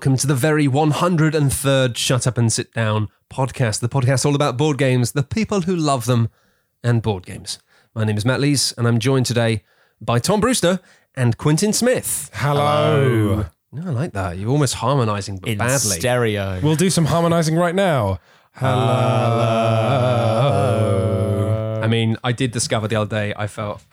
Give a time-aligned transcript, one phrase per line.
[0.00, 3.80] welcome to the very 103rd Shut Up and Sit Down podcast.
[3.80, 6.30] The podcast all about board games, the people who love them,
[6.82, 7.58] and board games.
[7.94, 9.62] My name is Matt Lees, and I'm joined today
[10.00, 10.80] by Tom Brewster
[11.14, 12.30] and Quentin Smith.
[12.32, 13.44] Hello.
[13.72, 14.38] No, I like that.
[14.38, 15.98] You're almost harmonising, but in badly.
[15.98, 16.60] stereo.
[16.62, 18.20] We'll do some harmonizing right now.
[18.52, 18.70] Hello.
[21.82, 23.84] I mean, I did discover the other day, I felt.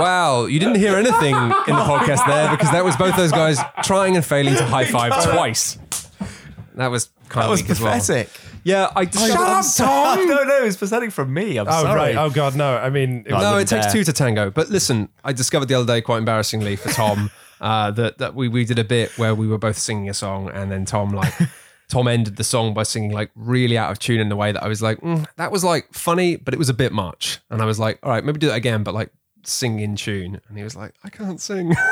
[0.00, 3.58] Wow, you didn't hear anything in the podcast there because that was both those guys
[3.82, 5.78] trying and failing to high five twice.
[6.74, 8.26] That was kind that of was weak as well.
[8.62, 9.32] Yeah, I discovered.
[9.32, 9.64] Shut up,
[10.18, 10.28] Tom.
[10.28, 11.56] no, no, it's pathetic from me.
[11.56, 11.94] I'm Oh, sorry.
[11.96, 12.16] right.
[12.16, 12.76] Oh, God, no.
[12.76, 13.92] I mean, it No, it takes dare.
[13.92, 14.50] two to tango.
[14.50, 18.48] But listen, I discovered the other day, quite embarrassingly for Tom, uh, that that we
[18.48, 21.32] we did a bit where we were both singing a song, and then Tom like
[21.88, 24.62] Tom ended the song by singing like really out of tune in the way that
[24.62, 27.40] I was like, mm, that was like funny, but it was a bit much.
[27.50, 29.10] And I was like, all right, maybe do that again, but like
[29.44, 30.40] sing in tune.
[30.48, 31.74] And he was like, I can't sing.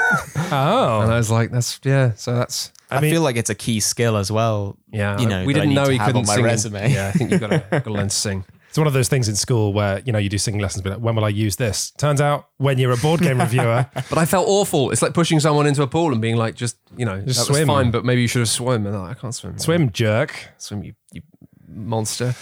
[0.50, 1.00] Oh.
[1.02, 1.12] And.
[1.12, 2.12] I was like, that's yeah.
[2.14, 4.78] So that's I, mean- feel like it's a key skill as well.
[4.90, 5.18] yeah.
[5.18, 6.44] you know, we didn't know he couldn't my sing.
[6.44, 6.92] resume.
[6.92, 8.44] Yeah, I think you've got to, got to learn to sing.
[8.68, 10.92] It's one of those things in school where, you know, you do singing lessons, but
[10.92, 11.90] like, when will I use this?
[11.92, 14.90] Turns out when you're a board game reviewer, But I felt awful.
[14.90, 17.48] It's like pushing someone into a pool and being like, just you know, Just that
[17.48, 17.66] was swim.
[17.66, 18.86] fine, but maybe you should have swum.
[18.86, 19.58] And I'm like, I can't swim.
[19.58, 20.34] swim jerk.
[20.58, 21.22] swim, you, you
[21.66, 22.34] monster.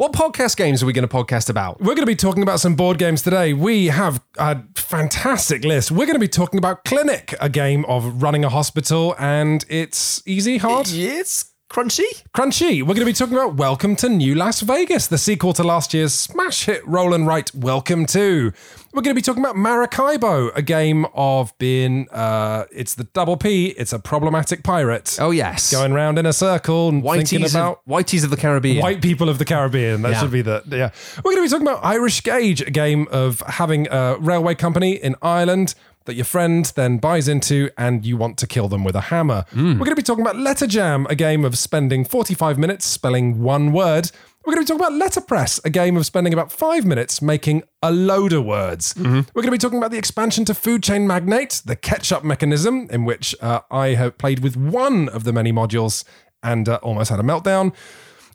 [0.00, 1.78] What podcast games are we going to podcast about?
[1.78, 3.52] We're going to be talking about some board games today.
[3.52, 5.90] We have a fantastic list.
[5.90, 10.22] We're going to be talking about Clinic, a game of running a hospital, and it's
[10.26, 12.22] easy, hard, It's crunchy.
[12.34, 12.80] crunchy.
[12.80, 15.92] We're going to be talking about Welcome to New Las Vegas, the sequel to last
[15.92, 18.54] year's smash hit Roll and Write Welcome to.
[18.92, 23.36] We're going to be talking about Maracaibo, a game of being, uh, it's the double
[23.36, 25.16] P, it's a problematic pirate.
[25.20, 28.82] Oh yes, Going round in a circle and thinking about of, of the Caribbean.
[28.82, 30.02] White people of the Caribbean.
[30.02, 30.20] That Yeah.
[30.20, 30.90] should be the yeah.
[31.24, 34.94] We're going to be talking about Irish Gauge, a game of having a railway company
[34.94, 35.74] in Ireland
[36.06, 39.44] that your friend then buys into and you want to kill them with a hammer.
[39.54, 43.40] We're going to be talking about Letter Jam, a game of spending 45 minutes spelling
[43.42, 44.10] one word.
[44.50, 47.62] We're going to be talking about Letterpress, a game of spending about five minutes making
[47.84, 48.96] a load of words.
[48.96, 52.88] We're going to be talking about the expansion to Food Chain Magnate, the catch-up mechanism,
[52.90, 56.02] in which uh, I have played with one of the many modules
[56.42, 57.72] and uh, almost had a meltdown.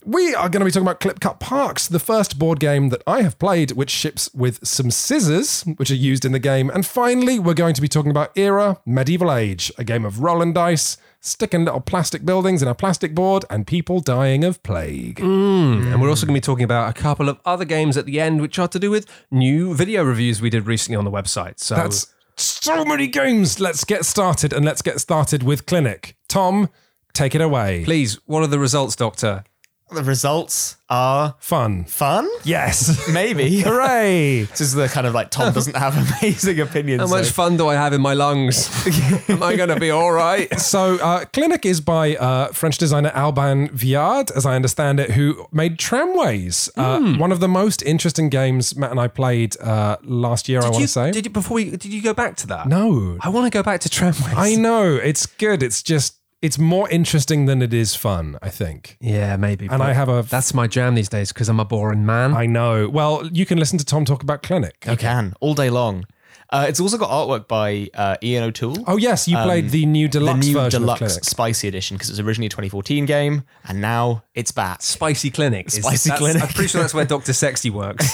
[0.06, 3.04] We are going to be talking about Clip Cut Parks, the first board game that
[3.06, 6.70] I have played, which ships with some scissors, which are used in the game.
[6.70, 10.42] And finally, we're going to be talking about Era Medieval Age, a game of roll
[10.42, 15.18] and dice, sticking little plastic buildings in a plastic board, and people dying of plague.
[15.18, 15.92] Mm.
[15.92, 18.20] And we're also going to be talking about a couple of other games at the
[18.22, 21.60] end, which are to do with new video reviews we did recently on the website.
[21.60, 23.60] So That's so many games.
[23.60, 26.16] Let's get started, and let's get started with Clinic.
[26.28, 26.70] Tom,
[27.14, 27.84] take it away.
[27.86, 29.44] please, what are the results, Doctor?
[29.92, 31.86] The results are Fun.
[31.86, 32.28] fun.
[32.44, 33.08] Yes.
[33.14, 33.62] Maybe.
[33.66, 34.44] Hooray.
[34.44, 37.02] This is the kind of like Tom doesn't have amazing opinions.
[37.02, 38.68] How much so- fun do I have in my lungs?
[39.30, 40.60] Am I going to be all right?
[40.60, 45.46] So, uh, Clinic is by uh, French designer Alban Viard, as I understand it, who
[45.52, 46.70] made Tramways.
[46.76, 47.18] Uh, Hmm.
[47.20, 50.82] One of the most interesting games Matt and I played uh, last year, I want
[50.82, 51.12] to say.
[51.12, 52.68] Did you before we did you go back to that?
[52.68, 53.18] no.
[53.22, 54.34] I want to go back to tramways.
[54.36, 54.96] I know.
[54.96, 55.62] It's good.
[55.62, 58.98] It's just, it's more interesting than it is fun, I think.
[59.02, 59.68] yeah, maybe.
[59.68, 60.22] And I have a.
[60.30, 62.34] That's my jam these days because I'm a boring man.
[62.34, 62.88] I know.
[62.90, 64.86] Well, you can listen to Tom talk about Clinic.
[64.88, 66.06] You can all day long.
[66.52, 68.78] Uh, it's also got artwork by uh, Ian O'Toole.
[68.86, 69.28] Oh, yes.
[69.28, 71.24] You played the new Um, the deluxe new version of deluxe Clinic.
[71.24, 74.84] spicy edition because it was originally a 2014 game and now it's back.
[74.84, 75.66] Spicy Clinic.
[75.68, 76.44] is- Spicy that's- Clinic.
[76.44, 78.06] I'm pretty sure that's where Doctor Sexy works.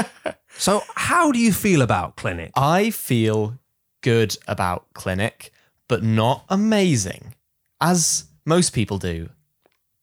[0.58, 2.50] so, how do you feel about Clinic?
[2.54, 3.58] I feel
[4.02, 5.50] good about Clinic,
[5.88, 7.34] but not amazing,
[7.80, 9.28] as most people do.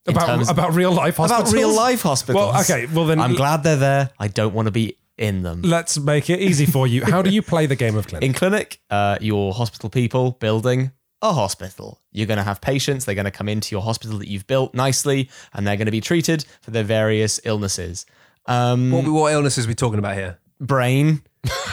[0.08, 1.52] About, about real life hospitals?
[1.52, 2.54] about real life hospitals.
[2.54, 2.86] Well, okay.
[2.86, 4.10] Well, then I'm glad they're there.
[4.18, 5.64] I don't want to be in them.
[5.64, 7.04] let's make it easy for you.
[7.04, 8.24] How do you play the game of Clinic?
[8.28, 10.92] In Clinic, uh, your hospital people building
[11.24, 12.00] a hospital.
[12.12, 13.06] You're going to have patients.
[13.06, 15.92] They're going to come into your hospital that you've built nicely, and they're going to
[15.92, 18.06] be treated for their various illnesses.
[18.46, 20.38] Um, What, what illnesses are we talking about here?
[20.62, 21.22] brain,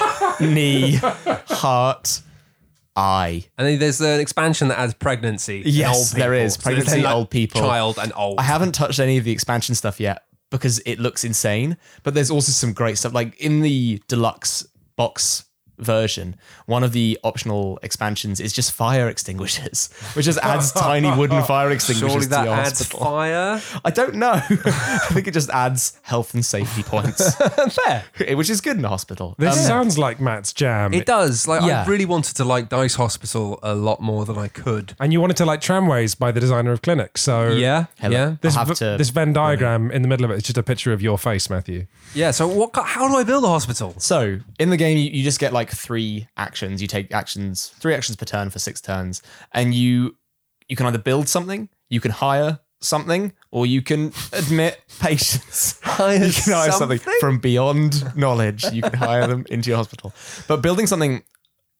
[0.40, 0.94] knee,
[1.48, 2.22] heart,
[2.96, 3.44] eye.
[3.58, 5.62] And then there's an expansion that adds pregnancy.
[5.64, 7.60] Yes, old there So there's Pregnancy, then, like, old people.
[7.60, 8.38] child, and old.
[8.38, 11.76] I haven't touched any of the expansion stuff yet because it looks insane.
[12.02, 13.12] But there's also some great stuff.
[13.12, 15.44] Like in the deluxe box
[15.78, 16.36] version,
[16.66, 21.70] one of the optional expansions is just fire extinguishers, which just adds tiny wooden fire
[21.70, 23.00] extinguishers Surely to that your adds hospital.
[23.04, 23.60] fire.
[23.84, 24.32] I don't know.
[24.50, 27.34] I think it just adds health and safety points,
[27.84, 28.04] Fair.
[28.36, 29.34] which is good in a hospital.
[29.38, 30.94] This Um, sounds like Matt's jam.
[30.94, 31.46] It does.
[31.48, 31.82] Like Yeah.
[31.82, 34.94] I really wanted to like Dice Hospital a lot more than I could.
[35.00, 37.18] and you wanted to like tramways by the designer of Clinic.
[37.18, 37.86] So Yeah.
[38.00, 38.12] Hello.
[38.16, 38.36] Yeah.
[38.40, 40.58] this, I'll have v- to- this Venn diagram in the middle of it is just
[40.58, 41.86] a picture of your face, Matthew.
[42.14, 42.30] Yeah.
[42.30, 42.70] So what?
[42.74, 43.94] How do I build a hospital?
[43.98, 46.82] So in the game, you, you just get like like three actions.
[46.82, 49.22] You take actions, three actions per turn for six turns,
[49.52, 50.16] and you
[50.68, 55.80] you can either build something, you can hire something, or you can admit patients.
[55.82, 57.20] Hire you can hire something something?
[57.20, 58.64] from beyond knowledge.
[58.64, 60.12] You can hire them into your hospital.
[60.48, 61.22] But building something,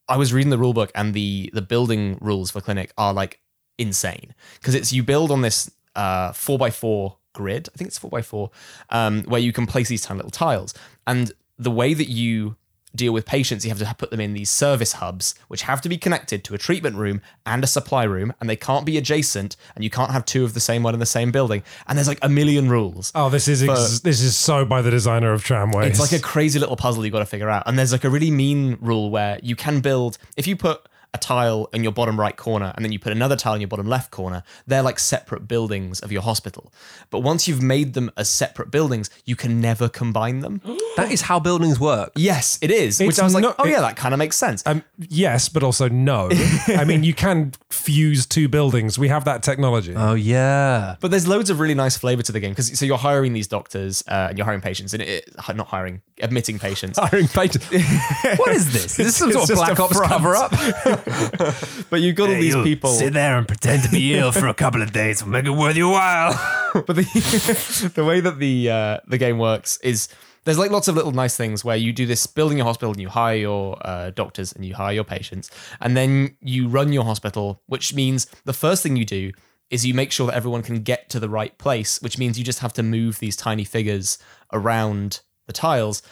[0.08, 3.40] I was reading the rule book, and the the building rules for clinic are like
[3.76, 7.68] insane because it's you build on this uh, four by four grid.
[7.74, 8.50] I think it's four by four,
[8.90, 10.72] um, where you can place these tiny little tiles.
[11.06, 12.56] And the way that you
[12.94, 15.88] deal with patients, you have to put them in these service hubs, which have to
[15.88, 19.56] be connected to a treatment room and a supply room, and they can't be adjacent,
[19.74, 21.62] and you can't have two of the same one in the same building.
[21.86, 23.12] And there's like a million rules.
[23.14, 25.90] Oh, this is ex- this is so by the designer of tramways.
[25.90, 27.64] It's like a crazy little puzzle you got to figure out.
[27.66, 31.18] And there's like a really mean rule where you can build if you put a
[31.18, 33.86] tile in your bottom right corner and then you put another tile in your bottom
[33.88, 36.72] left corner, they're like separate buildings of your hospital.
[37.10, 40.60] But once you've made them as separate buildings, you can never combine them.
[40.96, 42.12] That is how buildings work.
[42.14, 43.00] yes, it is.
[43.00, 44.62] which I was like, not- oh it- yeah, that kind of makes sense.
[44.64, 46.28] um, yes, but also no.
[46.68, 48.96] I mean, you can fuse two buildings.
[48.96, 49.92] We have that technology.
[49.96, 50.94] Oh yeah.
[51.00, 53.48] But there's loads of really nice flavor to the game because so you're hiring these
[53.48, 56.96] doctors uh, and you're hiring patients and it, not hiring, admitting patients.
[57.04, 57.66] Hiring patients.
[58.38, 58.98] what is this?
[59.00, 60.12] Is this some It's sort of Black a Ops front.
[60.12, 60.52] cover up?
[61.90, 62.90] but you've got all these people.
[62.90, 65.22] Sit there and pretend to be ill for a couple of days.
[65.22, 66.32] We'll make it worth your while.
[66.74, 70.08] but the the way that the uh, the game works is
[70.44, 73.00] there's like lots of little nice things where you do this building your hospital and
[73.00, 77.04] you hire your uh, doctors and you hire your patients and then you run your
[77.04, 79.32] hospital which means the first thing you do
[79.70, 82.44] is you make sure that everyone can get to the right place which means you
[82.44, 84.18] just have to move these tiny figures
[84.52, 86.02] around the tiles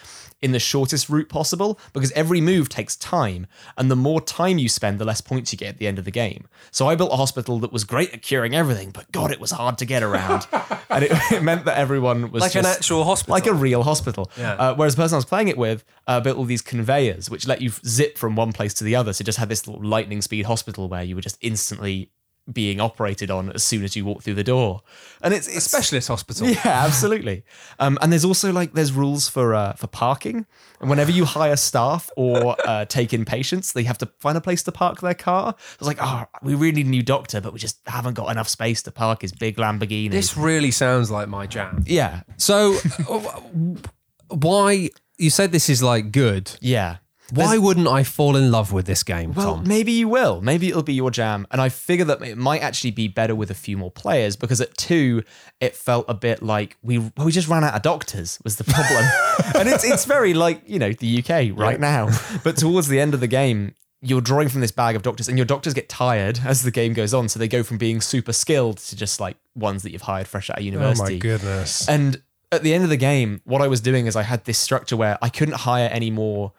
[0.43, 3.47] in the shortest route possible because every move takes time
[3.77, 6.05] and the more time you spend the less points you get at the end of
[6.05, 9.31] the game so i built a hospital that was great at curing everything but god
[9.31, 10.45] it was hard to get around
[10.89, 13.33] and it, it meant that everyone was Like an actual hospital.
[13.33, 14.53] like a real hospital Yeah.
[14.53, 17.47] uh, whereas the person i was playing it with uh, built all these conveyors which
[17.47, 19.81] let you zip from one place to the other so it just had this little
[19.83, 22.09] lightning speed hospital where you were just instantly
[22.51, 24.81] being operated on as soon as you walk through the door
[25.21, 26.47] and it's, it's specialist hospital.
[26.49, 27.43] yeah, absolutely.
[27.79, 30.45] Um, and there's also like there's rules for uh, for parking.
[30.81, 34.41] And whenever you hire staff or uh, take in patients, they have to find a
[34.41, 35.55] place to park their car.
[35.75, 38.49] It's like, oh, we really need a new doctor, but we just haven't got enough
[38.49, 40.11] space to park his big Lamborghini.
[40.11, 41.83] This really sounds like my jam.
[41.87, 42.77] yeah, So,
[44.29, 46.51] why you said this is like good?
[46.61, 46.97] yeah.
[47.35, 49.67] Why wouldn't I fall in love with this game, Well, Tom?
[49.67, 50.41] maybe you will.
[50.41, 51.47] Maybe it'll be your jam.
[51.51, 54.61] And I figure that it might actually be better with a few more players because
[54.61, 55.23] at two,
[55.59, 58.63] it felt a bit like we well, we just ran out of doctors was the
[58.63, 59.03] problem.
[59.55, 62.09] and it's it's very like you know the UK right now.
[62.43, 63.75] But towards the end of the game.
[64.05, 66.91] You're drawing from this bag of doctors, and your doctors get tired as the game
[66.91, 67.29] goes on.
[67.29, 70.49] So they go from being super skilled to just like ones that you've hired fresh
[70.49, 71.13] out of university.
[71.13, 71.87] oh my goodness.
[71.87, 72.21] And
[72.51, 74.97] at the end of the game, what I was doing is I had this structure
[74.97, 76.51] where I couldn't hire any more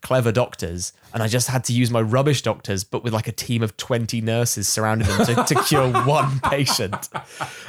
[0.00, 3.32] clever doctors, and I just had to use my rubbish doctors, but with like a
[3.32, 7.08] team of 20 nurses surrounding them to, to cure one patient.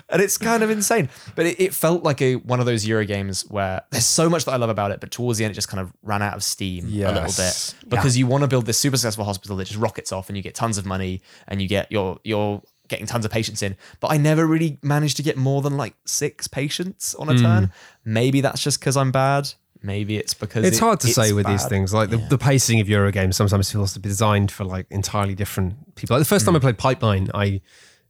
[0.10, 1.10] And it's kind of insane.
[1.36, 4.45] But it, it felt like a one of those Euro games where there's so much
[4.45, 6.36] that I love about it, but towards the end, it just kind of ran out
[6.36, 7.75] of steam a little bit.
[7.88, 10.44] Because you want to build this super successful hospital that just rockets off and you
[10.44, 13.77] get tons of money and you get your your getting tons of patients in.
[14.00, 17.44] But i never really managed to get more than like six patients on a hmm.
[17.44, 17.71] turn.
[18.04, 21.33] Maybe that's just because i'm bad maybe it's because It's it- hard to say it's
[21.33, 21.94] with these things.
[21.94, 25.95] Like the, the pacing of Eurogames sometimes feels to be designed for like entirely different
[25.95, 26.16] people.
[26.16, 26.64] Like the first time I hmm.
[26.64, 27.62] played Pipeline, I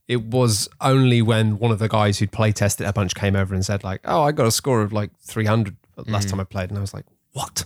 [0.07, 3.53] it was only when one of the guys who'd play tested a bunch came over
[3.53, 5.75] and said like, "Oh, I got a score of like 300
[6.07, 6.29] last hmm.
[6.31, 7.65] time I played," and I was like, "What?"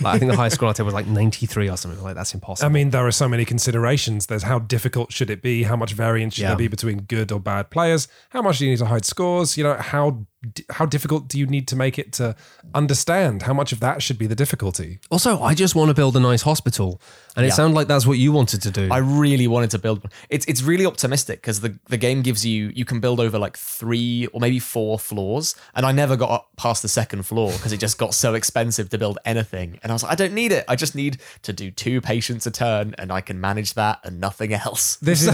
[0.00, 2.02] Like, I think the highest score I did was like 93 or something.
[2.02, 2.66] Like that's impossible.
[2.66, 4.26] I mean, there are so many considerations.
[4.26, 5.64] There's how difficult should it be?
[5.64, 6.48] How much variance should Yeah.
[6.48, 8.08] there be between good or bad players?
[8.30, 9.56] How much do you need to hide scores?
[9.56, 10.26] You know, how d-
[10.70, 12.36] how difficult do you need to make it to
[12.74, 13.42] understand?
[13.42, 14.98] How much of that should be the difficulty?
[15.10, 17.00] also, I just want to build a nice hospital,
[17.36, 17.54] and it Yeah.
[17.54, 18.88] sounded like that's what you wanted to do.
[18.90, 20.10] I really wanted to build one.
[20.30, 23.56] It's it's really optimistic because the, the game gives you you can build over like
[23.56, 27.72] three or maybe four floors, and I never got up past the second floor because
[27.72, 29.78] it just got so expensive to build anything.
[29.82, 30.64] And I was like, I don't need it.
[30.68, 34.20] I just need to do two patients a turn, and I can manage that and
[34.20, 34.96] nothing else.
[34.96, 35.28] This is.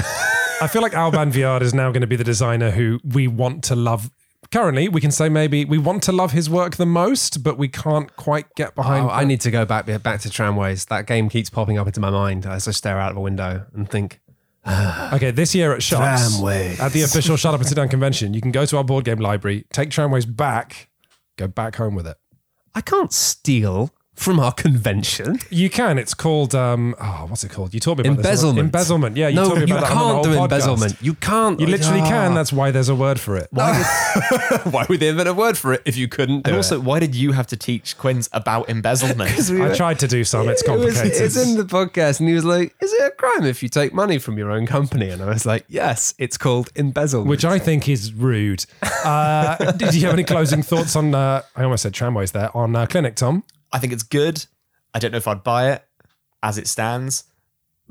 [0.62, 3.64] I feel like Alban Viard is now going to be the designer who we want
[3.64, 4.10] to love.
[4.52, 7.68] Currently, we can say maybe we want to love his work the most, but we
[7.68, 9.06] can't quite get behind.
[9.06, 10.86] Oh, I need to go back back to tramways.
[10.86, 13.66] That game keeps popping up into my mind as I stare out of a window
[13.74, 14.20] and think,
[14.66, 16.80] Okay, this year at Shots, Tramways.
[16.80, 19.04] at the official Shut Up and Sit Down convention, you can go to our board
[19.04, 20.88] game library, take Tramways back,
[21.36, 22.16] go back home with it.
[22.74, 25.38] I can't steal from our convention.
[25.50, 25.98] You can.
[25.98, 26.94] It's called um.
[27.00, 27.72] Oh, what's it called?
[27.74, 28.26] You told me about this.
[28.26, 28.58] Embezzlement.
[28.66, 29.16] Embezzlement.
[29.16, 30.52] Yeah, you no, told me you about that can't the do whole podcast.
[30.52, 30.96] embezzlement.
[31.02, 31.60] You can't.
[31.60, 32.08] You literally Ah.
[32.08, 32.34] can.
[32.34, 33.48] That's why there's a word for it.
[33.52, 36.58] Why would they invent a word for it if you couldn't do And it?
[36.58, 39.30] also, why did you have to teach Quinns about embezzlement?
[39.50, 40.48] I tried to do some.
[40.48, 41.22] It's It was- complicated.
[41.22, 43.92] it's in the podcast, and he was like, "Is it a crime if you take
[43.94, 47.58] money from your own company?" And I was like, "Yes, it's called embezzlement." which I
[47.58, 48.66] think is rude.
[49.04, 51.14] Uh, did you have any closing thoughts on?
[51.14, 53.44] Uh, I almost said tramways there on uh, Clinic, Tom.
[53.72, 54.44] I think it's good.
[54.94, 55.84] I don't know if I'd buy it
[56.42, 57.24] as it stands.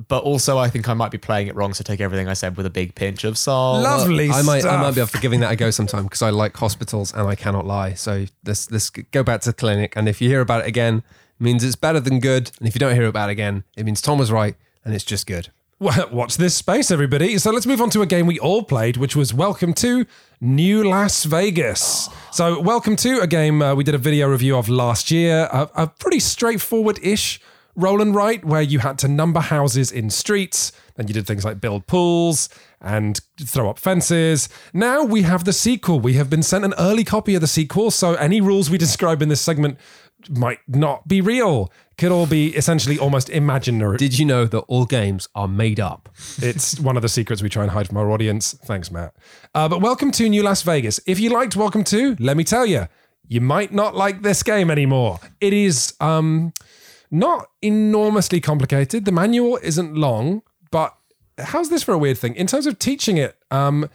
[0.08, 2.56] But also, I think I might be playing it wrong, so take everything I said
[2.56, 3.84] with a big pinch of salt.
[3.84, 6.30] Lovely I might, I might be up for giving that a go sometime because I
[6.30, 7.96] like hospitals and I cannot lie.
[7.96, 11.04] So let's let's go back to the clinic, and if you hear about it again,
[11.38, 13.86] it means it's better than good, and if you don't hear about it again, it
[13.86, 14.56] means Tom was right
[14.86, 15.50] and it's just good.
[15.80, 17.38] Well, Watch this space, everybody.
[17.38, 20.06] So let's move on to a game we all played, which was Welcome to
[20.42, 22.10] New Las Vegas.
[22.32, 25.70] So, Welcome to a game uh, we did a video review of last year, a,
[25.76, 27.42] a pretty straightforward ish
[27.76, 30.72] roll and write where you had to number houses in streets.
[30.96, 32.48] Then you did things like build pools
[32.80, 34.48] and throw up fences.
[34.72, 36.00] Now we have the sequel.
[36.00, 37.92] We have been sent an early copy of the sequel.
[37.92, 39.78] So, any rules we describe in this segment
[40.28, 41.72] might not be real.
[41.98, 43.98] Could all be essentially almost imaginary.
[43.98, 46.10] Did you know that all games are made up?
[46.38, 48.54] It's one of the secrets we try and hide from our audience.
[48.54, 49.16] Thanks, Matt.
[49.54, 51.00] Uh, but welcome to New Las Vegas.
[51.06, 52.88] If you liked Welcome to, let me tell you,
[53.28, 55.20] you might not like this game anymore.
[55.40, 56.54] It is um,
[57.12, 59.06] not enormously complicated.
[59.06, 60.96] The manual isn't long, but
[61.38, 62.36] how's this for a weird thing?
[62.36, 63.90] In terms of teaching it, um,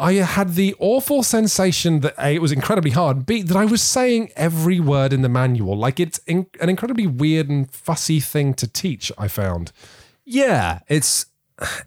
[0.00, 3.82] I had the awful sensation that A, it was incredibly hard, B, that I was
[3.82, 5.76] saying every word in the manual.
[5.76, 9.72] Like it's in, an incredibly weird and fussy thing to teach, I found.
[10.24, 11.26] Yeah, it's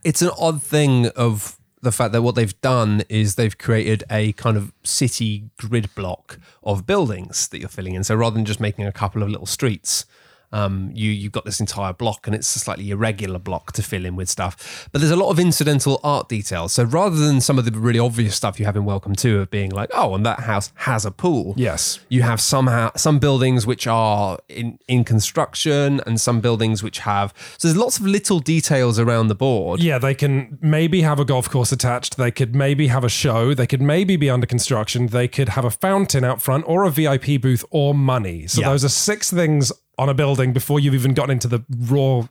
[0.03, 4.31] it's an odd thing of the fact that what they've done is they've created a
[4.33, 8.03] kind of city grid block of buildings that you're filling in.
[8.03, 10.05] So rather than just making a couple of little streets,
[10.53, 14.05] um, you you've got this entire block, and it's a slightly irregular block to fill
[14.05, 14.87] in with stuff.
[14.91, 16.73] But there's a lot of incidental art details.
[16.73, 19.49] So rather than some of the really obvious stuff you have in Welcome to of
[19.49, 21.53] being like, oh, and that house has a pool.
[21.57, 21.99] Yes.
[22.07, 27.33] You have somehow some buildings which are in, in construction and some buildings which have
[27.57, 29.79] so there's lots of little details around the board.
[29.81, 32.17] Yeah, they can maybe have a golf course attached.
[32.17, 33.53] They could maybe have a show.
[33.53, 35.07] They could maybe be under construction.
[35.07, 38.45] They could have a fountain out front or a VIP booth or money.
[38.47, 38.69] So Yeah.
[38.69, 42.27] those are six things on a building before you've even gotten into the raw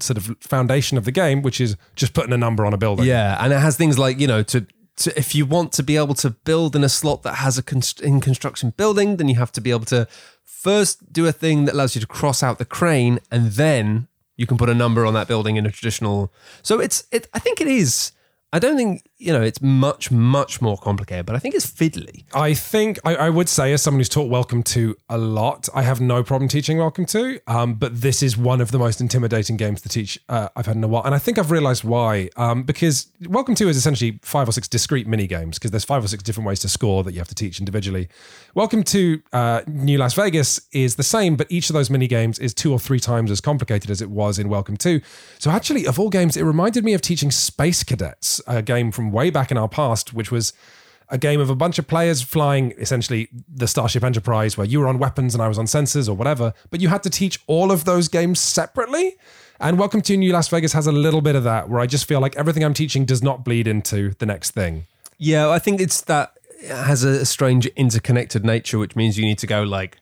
[0.00, 3.06] sort of foundation of the game, which is just putting a number on a building.
[3.06, 4.66] Yeah, and it has things like you know to.
[5.16, 8.00] If you want to be able to build in a slot that has a const-
[8.00, 10.08] in construction building, then you have to be able to
[10.42, 14.44] first do a thing that allows you to cross out the crane, and then you
[14.44, 16.32] can put a number on that building in a traditional.
[16.62, 17.28] So it's it.
[17.32, 18.10] I think it is.
[18.52, 22.24] I don't think you know it's much much more complicated, but I think it's fiddly.
[22.32, 25.82] I think I, I would say, as someone who's taught Welcome to a lot, I
[25.82, 27.40] have no problem teaching Welcome to.
[27.48, 30.76] Um, but this is one of the most intimidating games to teach uh, I've had
[30.76, 32.30] in a while, and I think I've realised why.
[32.36, 36.04] Um, because Welcome to is essentially five or six discrete mini games because there's five
[36.04, 38.08] or six different ways to score that you have to teach individually.
[38.54, 42.38] Welcome to uh, New Las Vegas is the same, but each of those mini games
[42.38, 45.00] is two or three times as complicated as it was in Welcome to.
[45.40, 49.07] So actually, of all games, it reminded me of teaching Space Cadets, a game from
[49.12, 50.52] way back in our past, which was
[51.10, 54.88] a game of a bunch of players flying essentially the Starship Enterprise, where you were
[54.88, 57.72] on weapons and I was on sensors or whatever, but you had to teach all
[57.72, 59.16] of those games separately.
[59.60, 62.06] And Welcome to New Las Vegas has a little bit of that, where I just
[62.06, 64.86] feel like everything I'm teaching does not bleed into the next thing.
[65.16, 69.38] Yeah, I think it's that it has a strange interconnected nature, which means you need
[69.38, 69.98] to go like,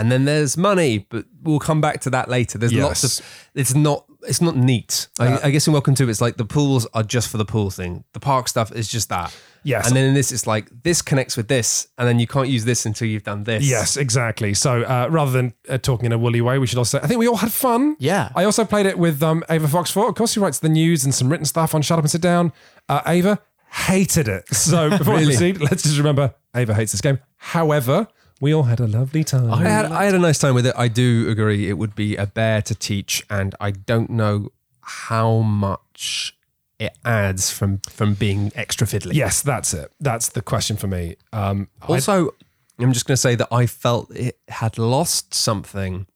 [0.00, 2.56] and then there's money, but we'll come back to that later.
[2.56, 5.08] There's lots of it's not it's not neat.
[5.18, 7.70] I, I guess in Welcome to it's like the pools are just for the pool
[7.70, 8.04] thing.
[8.14, 9.36] The park stuff is just that.
[9.62, 9.86] Yes.
[9.86, 12.64] and then in this it's like this connects with this, and then you can't use
[12.64, 13.62] this until you've done this.
[13.62, 14.54] Yes, exactly.
[14.54, 16.98] So uh, rather than uh, talking in a woolly way, we should also.
[16.98, 17.94] I think we all had fun.
[17.98, 18.30] Yeah.
[18.34, 20.08] I also played it with um, Ava Fox Fort.
[20.08, 22.22] Of course, who writes the news and some written stuff on Shut Up and Sit
[22.22, 22.54] Down.
[22.88, 23.38] Uh, Ava
[23.70, 24.48] hated it.
[24.48, 27.18] So before we proceed, let's just remember Ava hates this game.
[27.36, 28.08] However,
[28.40, 29.52] we all had a lovely time.
[29.52, 30.74] I had I had a nice time with it.
[30.76, 34.50] I do agree it would be a bear to teach, and I don't know
[34.82, 36.34] how much
[36.78, 39.12] it adds from from being extra fiddly.
[39.14, 39.92] yes, that's it.
[40.00, 41.16] That's the question for me.
[41.32, 42.34] Um, I- Also,
[42.78, 46.06] I'm just going to say that I felt it had lost something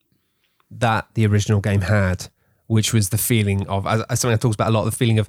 [0.71, 2.29] that the original game had,
[2.67, 5.19] which was the feeling of, as, as something I talks about a lot, the feeling
[5.19, 5.29] of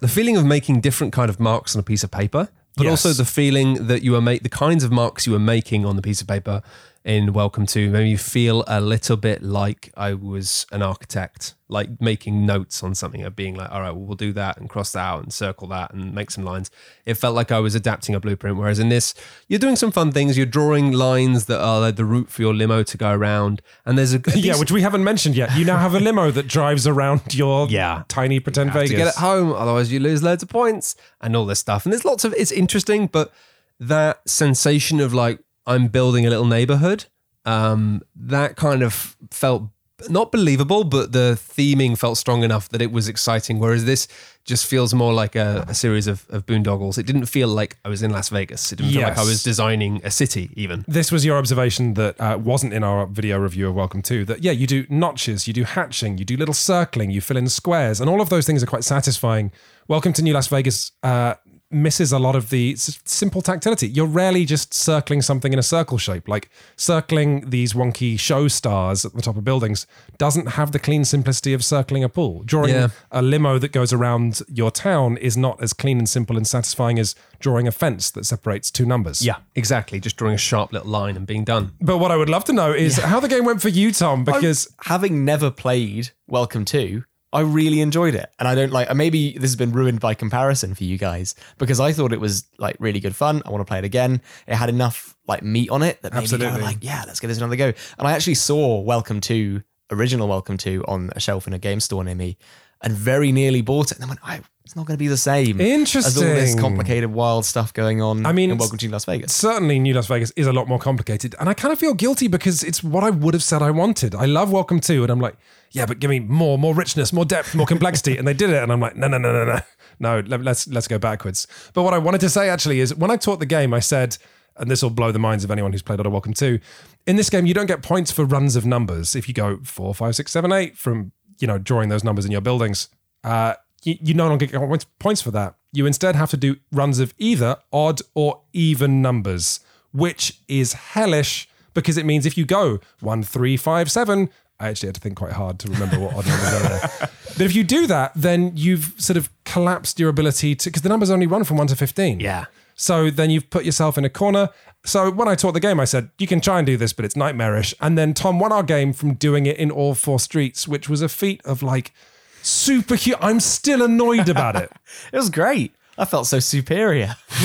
[0.00, 2.48] the feeling of making different kind of marks on a piece of paper,
[2.80, 3.04] but Yes.
[3.04, 5.94] also the feeling that you were make the kinds of marks you were making on
[5.96, 6.62] the piece of paper
[7.02, 11.98] in Welcome to made me feel a little bit like I was an architect, like
[11.98, 14.92] making notes on something of being like, all right, well, we'll do that and cross
[14.92, 16.70] that out and circle that and make some lines.
[17.06, 18.58] It felt like I was adapting a blueprint.
[18.58, 19.14] Whereas in this,
[19.48, 20.36] you're doing some fun things.
[20.36, 23.62] You're drawing lines that are like the route for your limo to go around.
[23.86, 25.56] And there's a Yeah, which we haven't mentioned yet.
[25.56, 28.02] You now have a limo that drives around your Yeah.
[28.08, 28.90] tiny pretend Vegas.
[28.90, 31.86] to get it home, otherwise you lose loads of points and all this stuff.
[31.86, 33.32] And there's lots of it's interesting, but
[33.78, 35.38] that sensation of like
[35.70, 37.04] I'm building a little neighborhood,
[37.44, 39.70] um, that kind of felt
[40.08, 43.58] not believable, but the theming felt strong enough that it was exciting.
[43.58, 44.08] Whereas this
[44.44, 46.96] just feels more like a, a series of, of boondoggles.
[46.98, 48.72] It didn't feel like I was in Las Vegas.
[48.72, 50.84] It didn't feel like I was designing a city, even.
[50.88, 54.42] this was your observation that uh, wasn't in our video review of Welcome to that
[54.42, 58.00] yeah you do notches you do hatching you do little circling you fill in squares
[58.00, 59.52] and all of those things are quite satisfying
[59.88, 61.34] Welcome to New Las Vegas uh,
[61.70, 65.98] misses a lot of the simple tactility you're rarely just circling something in a circle
[65.98, 69.86] shape like circling these wonky show stars at the top of buildings
[70.18, 72.88] doesn't have the clean simplicity of circling a pool drawing Yeah.
[73.12, 76.98] a limo that goes around your town is not as clean and simple and satisfying
[76.98, 80.00] as drawing a fence that separates two numbers Yeah, exactly.
[80.00, 81.72] Just drawing a sharp little line and being done.
[81.80, 84.24] but what I would love to know is how the game went for you, Tom,
[84.24, 88.30] because having never played Welcome to, I really enjoyed it.
[88.38, 91.78] And I don't like, maybe this has been ruined by comparison for you guys because
[91.78, 93.42] I thought it was like really good fun.
[93.46, 94.20] I want to play it again.
[94.46, 96.58] It had enough like meat on it that made me Absolutely.
[96.58, 97.72] go like, yeah, let's give this another go.
[97.98, 101.78] And I actually saw Welcome to, original Welcome to on a shelf in a game
[101.78, 102.36] store near me
[102.82, 103.98] and very nearly bought it.
[103.98, 105.60] And I went, I, it's not going to be the same.
[105.60, 106.22] Interesting.
[106.22, 109.34] As all this complicated, wild stuff going on I mean, in Welcome to Las Vegas.
[109.34, 111.34] certainly New Las Vegas is a lot more complicated.
[111.40, 114.14] And I kind of feel guilty because it's what I would have said I wanted.
[114.14, 115.36] I love Welcome to, and I'm like,
[115.72, 118.16] yeah, but give me more, more richness, more depth, more complexity.
[118.16, 118.62] and they did it.
[118.62, 119.60] And I'm like, no, no, no, no, no.
[120.02, 121.46] No, let, let's let's go backwards.
[121.74, 124.16] But what I wanted to say actually is when I taught the game, I said,
[124.56, 126.58] and this will blow the minds of anyone who's played Auto Welcome to,
[127.06, 129.14] in this game, you don't get points for runs of numbers.
[129.14, 132.30] If you go four, five, six, seven, eight from you know drawing those numbers in
[132.30, 132.88] your buildings,
[133.24, 134.60] uh, you, you no longer get
[134.98, 135.56] points- for that.
[135.72, 139.60] You instead have to do runs of either odd or even numbers,
[139.92, 144.30] which is hellish because it means if you go one, three, five, seven.
[144.58, 147.10] I actually had to think quite hard to remember what odd numbers are there.
[147.40, 150.90] But if you do that, then you've sort of collapsed your ability to because the
[150.90, 152.20] numbers only run from one to fifteen.
[152.20, 152.46] Yeah.
[152.80, 154.48] So then you've put yourself in a corner.
[154.86, 157.04] So when I taught the game, I said, you can try and do this, but
[157.04, 157.74] it's nightmarish.
[157.78, 161.02] And then Tom won our game from doing it in all four streets, which was
[161.02, 161.92] a feat of like
[162.40, 163.18] super cute.
[163.20, 164.72] I'm still annoyed about it.
[165.12, 165.74] It was great.
[165.98, 167.16] I felt so superior.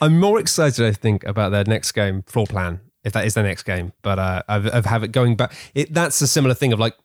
[0.00, 3.44] I'm more excited, I think, about their next game, Floor Plan, if that is their
[3.44, 3.92] next game.
[4.02, 5.52] But uh, of, of have it going back.
[5.76, 6.96] It, that's a similar thing of like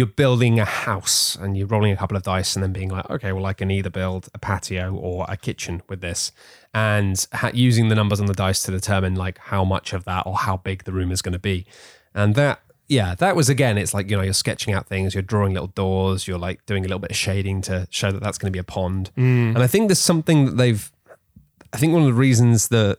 [0.00, 3.10] you're building a house and you're rolling a couple of dice and then being like,
[3.10, 6.32] okay, well, I can either build a patio or a kitchen with this,
[6.72, 10.24] and ha- using the numbers on the dice to determine like how much of that
[10.24, 11.66] or how big the room is going to be,
[12.14, 12.62] and that.
[12.88, 13.78] Yeah, that was again.
[13.78, 16.84] It's like you know, you're sketching out things, you're drawing little doors, you're like doing
[16.84, 19.12] a little bit of shading to show that that's going to be a pond.
[19.16, 19.54] Mm.
[19.54, 20.90] And I think there's something that they've
[21.72, 22.98] I think one of the reasons that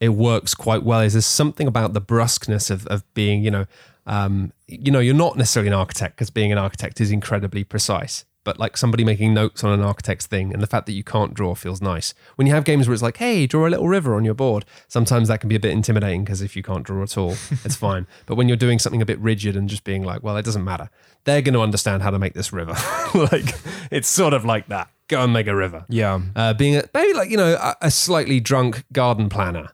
[0.00, 3.66] it works quite well is there's something about the brusqueness of, of being, you know,
[4.08, 8.24] um, you know, you're not necessarily an architect because being an architect is incredibly precise.
[8.44, 11.34] But like somebody making notes on an architect's thing, and the fact that you can't
[11.34, 12.14] draw feels nice.
[12.36, 14.64] When you have games where it's like, hey, draw a little river on your board,
[14.86, 17.32] sometimes that can be a bit intimidating because if you can't draw at all,
[17.64, 18.06] it's fine.
[18.24, 20.64] But when you're doing something a bit rigid and just being like, well, it doesn't
[20.64, 20.88] matter,
[21.24, 22.74] they're going to understand how to make this river.
[23.14, 23.54] like
[23.90, 24.88] it's sort of like that.
[25.08, 26.18] Go and make a river Yeah.
[26.34, 29.70] uh, being a, maybe like you know a, a slightly drunk garden planner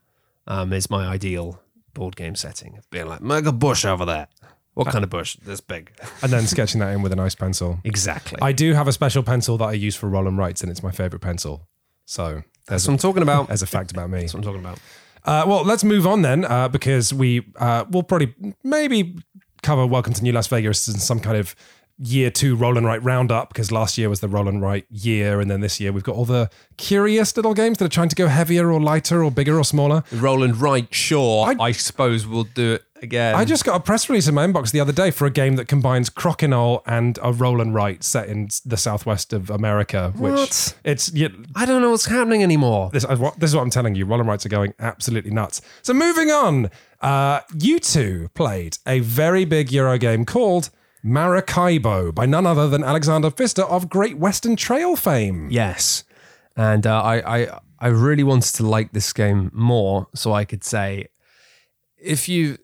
[0.48, 1.60] um, is my ideal
[1.94, 2.76] board game setting.
[2.76, 4.28] Of being like, make a bush over there.
[4.74, 5.36] What kind of bush?
[5.36, 5.92] This big.
[6.22, 7.78] And then sketching that in with a nice pencil.
[7.84, 8.38] Exactly.
[8.42, 10.82] I do have a special pencil that I use for roll and writes, and it's
[10.82, 11.68] my favorite pencil.
[12.06, 13.50] So That's what I'm talking about.
[13.50, 14.20] As a fact about me.
[14.20, 14.78] That's what I'm talking about.
[15.24, 19.16] Uh, well, let's move on then, uh, because we uh, will probably maybe
[19.62, 21.54] cover Welcome to New Las Vegas in some kind of
[21.98, 25.40] year two roll and write roundup, because last year was the roll and write year,
[25.40, 28.16] and then this year we've got all the curious little games that are trying to
[28.16, 30.02] go heavier or lighter or bigger or smaller.
[30.12, 31.46] Roland Wright, sure.
[31.48, 33.34] I- I, suppose we'll do it again.
[33.36, 35.54] I just got a press release in my inbox the other day for a game
[35.56, 40.12] that combines Crokinole and a roll and write set in the southwest of America.
[40.16, 40.74] Which What?
[40.84, 42.90] it's yeah, I don't know what's happening anymore.
[42.92, 44.04] this, is what- this is what I'm telling you.
[44.04, 45.60] Roll and writes are going absolutely nuts.
[45.82, 46.70] So moving on,
[47.02, 50.70] uh, you two played a very big Euro game called
[51.04, 55.48] Maracaibo by none other than Alexander Pfister of Great Western Trail fame.
[55.50, 56.04] Yes,
[56.56, 60.64] and uh, I, I I really wanted to like this game more, so I could
[60.64, 61.08] say,
[61.98, 62.56] if you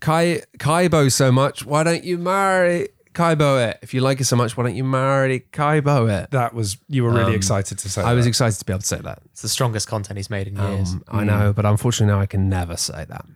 [0.00, 3.78] Kai Kaibo so much, why don't you marry Kaibo it?
[3.82, 6.30] If you like it so much, why don't you marry Kaibo it?
[6.30, 8.00] That was you were really excited to say.
[8.00, 9.20] Um, I was excited to be able to say that.
[9.32, 10.92] It's the strongest content he's made in years.
[10.92, 13.26] Um, I know, but unfortunately now I can never say that.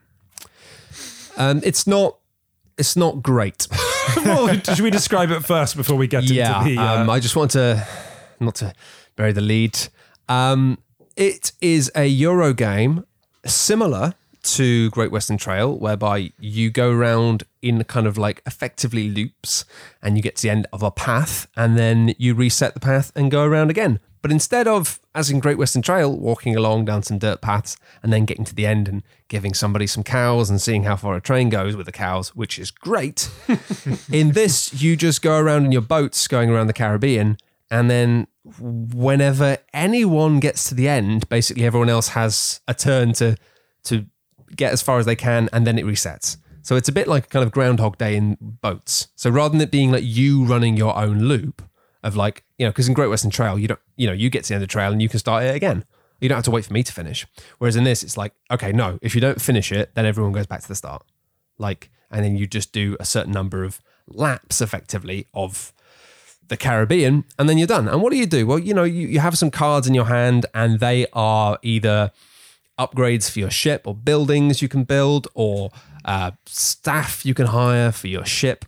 [1.37, 2.18] Um, it's not.
[2.76, 3.66] It's not great.
[4.25, 6.59] well, should we describe it first before we get yeah.
[6.59, 6.81] into the?
[6.81, 7.87] Uh, um, I just want to
[8.40, 8.73] not to
[9.16, 9.79] bury the lead.
[10.29, 10.79] Um,
[11.16, 13.05] it is a Euro game
[13.44, 19.64] similar to Great Western Trail, whereby you go around in kind of like effectively loops
[20.03, 23.12] and you get to the end of a path and then you reset the path
[23.14, 24.01] and go around again.
[24.20, 28.12] But instead of, as in Great Western Trail, walking along down some dirt paths and
[28.12, 31.20] then getting to the end and giving somebody some cows and seeing how far a
[31.20, 33.31] train goes with the cows, which is great,
[34.12, 37.38] in this, you just go around in your boats going around the Caribbean.
[37.70, 38.26] And then
[38.59, 43.37] whenever anyone gets to the end, basically everyone else has a turn to
[43.85, 44.07] to
[44.57, 46.38] get as far as they can and then it resets.
[46.62, 49.09] So it's a bit like a kind of Groundhog Day in boats.
[49.16, 51.62] So rather than it being like you running your own loop
[52.02, 54.44] of like, you know, because in Great Western Trail, you don't, you know, you get
[54.44, 55.84] to the end of the trail and you can start it again.
[56.20, 57.26] You don't have to wait for me to finish.
[57.58, 60.46] Whereas in this, it's like, okay, no, if you don't finish it, then everyone goes
[60.46, 61.04] back to the start.
[61.58, 65.72] Like, and then you just do a certain number of laps effectively of
[66.48, 67.88] the Caribbean, and then you're done.
[67.88, 68.46] And what do you do?
[68.46, 72.11] Well, you know, you, you have some cards in your hand, and they are either
[72.78, 75.70] upgrades for your ship or buildings you can build or
[76.04, 78.64] uh, staff you can hire for your ship.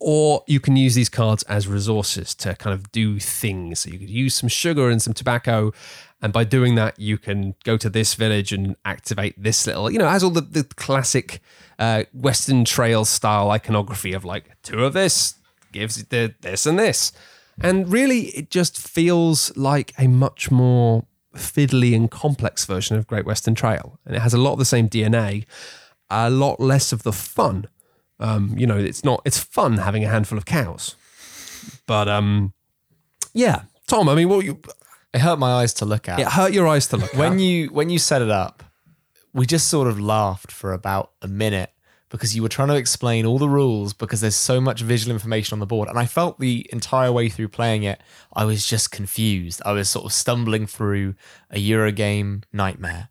[0.00, 3.80] Or you can use these cards as resources to kind of do things.
[3.80, 5.72] So you could use some sugar and some tobacco.
[6.22, 9.98] And by doing that, you can go to this village and activate this little, you
[9.98, 11.40] know, has all the, the classic
[11.78, 15.34] uh, Western Trail style iconography of like two of this
[15.72, 17.12] gives the this and this.
[17.60, 23.26] And really, it just feels like a much more fiddly and complex version of Great
[23.26, 23.98] Western Trail.
[24.04, 25.44] And it has a lot of the same DNA,
[26.08, 27.66] a lot less of the fun.
[28.20, 30.96] Um, you know, it's not, it's fun having a handful of cows.
[31.86, 32.52] But um,
[33.32, 34.60] yeah, Tom, I mean, what you,
[35.12, 36.18] It hurt my eyes to look at.
[36.18, 37.30] it hurt your eyes to look when at.
[37.30, 38.62] When you when you set it up,
[39.32, 41.70] we just sort of laughed for about a minute
[42.10, 45.54] because you were trying to explain all the rules because there's so much visual information
[45.54, 45.88] on the board.
[45.88, 48.00] And I felt the entire way through playing it,
[48.32, 49.60] I was just confused.
[49.64, 51.14] I was sort of stumbling through
[51.50, 53.10] a Eurogame nightmare.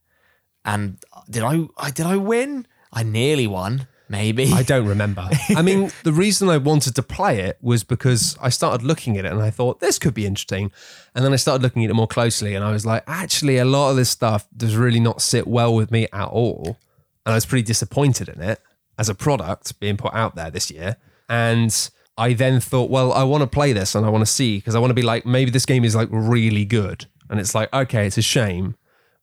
[0.65, 0.97] And
[1.29, 2.65] did I, I did I win?
[2.91, 4.51] I nearly won, maybe.
[4.53, 5.29] I don't remember.
[5.49, 9.25] I mean, the reason I wanted to play it was because I started looking at
[9.25, 10.71] it and I thought this could be interesting.
[11.15, 13.65] And then I started looking at it more closely and I was like, actually, a
[13.65, 16.77] lot of this stuff does really not sit well with me at all.
[17.25, 18.61] And I was pretty disappointed in it
[18.97, 20.97] as a product being put out there this year.
[21.29, 24.57] And I then thought, well, I want to play this and I want to see
[24.57, 27.05] because I want to be like, maybe this game is like really good.
[27.29, 28.75] And it's like, okay, it's a shame.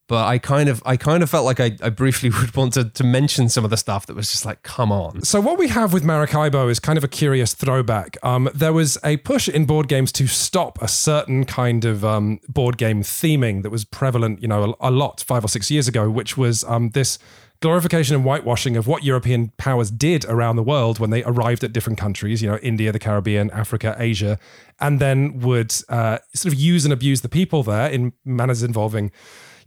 [0.07, 2.85] But I kind of, I kind of felt like I, I briefly would want to,
[2.85, 5.23] to mention some of the stuff that was just like, come on.
[5.23, 8.17] So what we have with Maracaibo is kind of a curious throwback.
[8.23, 12.41] Um, there was a push in board games to stop a certain kind of um,
[12.49, 15.89] board game theming that was prevalent, you know, a, a lot five or six years
[15.89, 17.19] ago, which was um, this
[17.65, 21.73] glorification and whitewashing of what European powers did around the world when they arrived at
[21.73, 24.39] different countries, you know, India, the Caribbean, Africa, Asia,
[24.81, 29.11] and then would uh, sort of use and abuse the people there in manners involving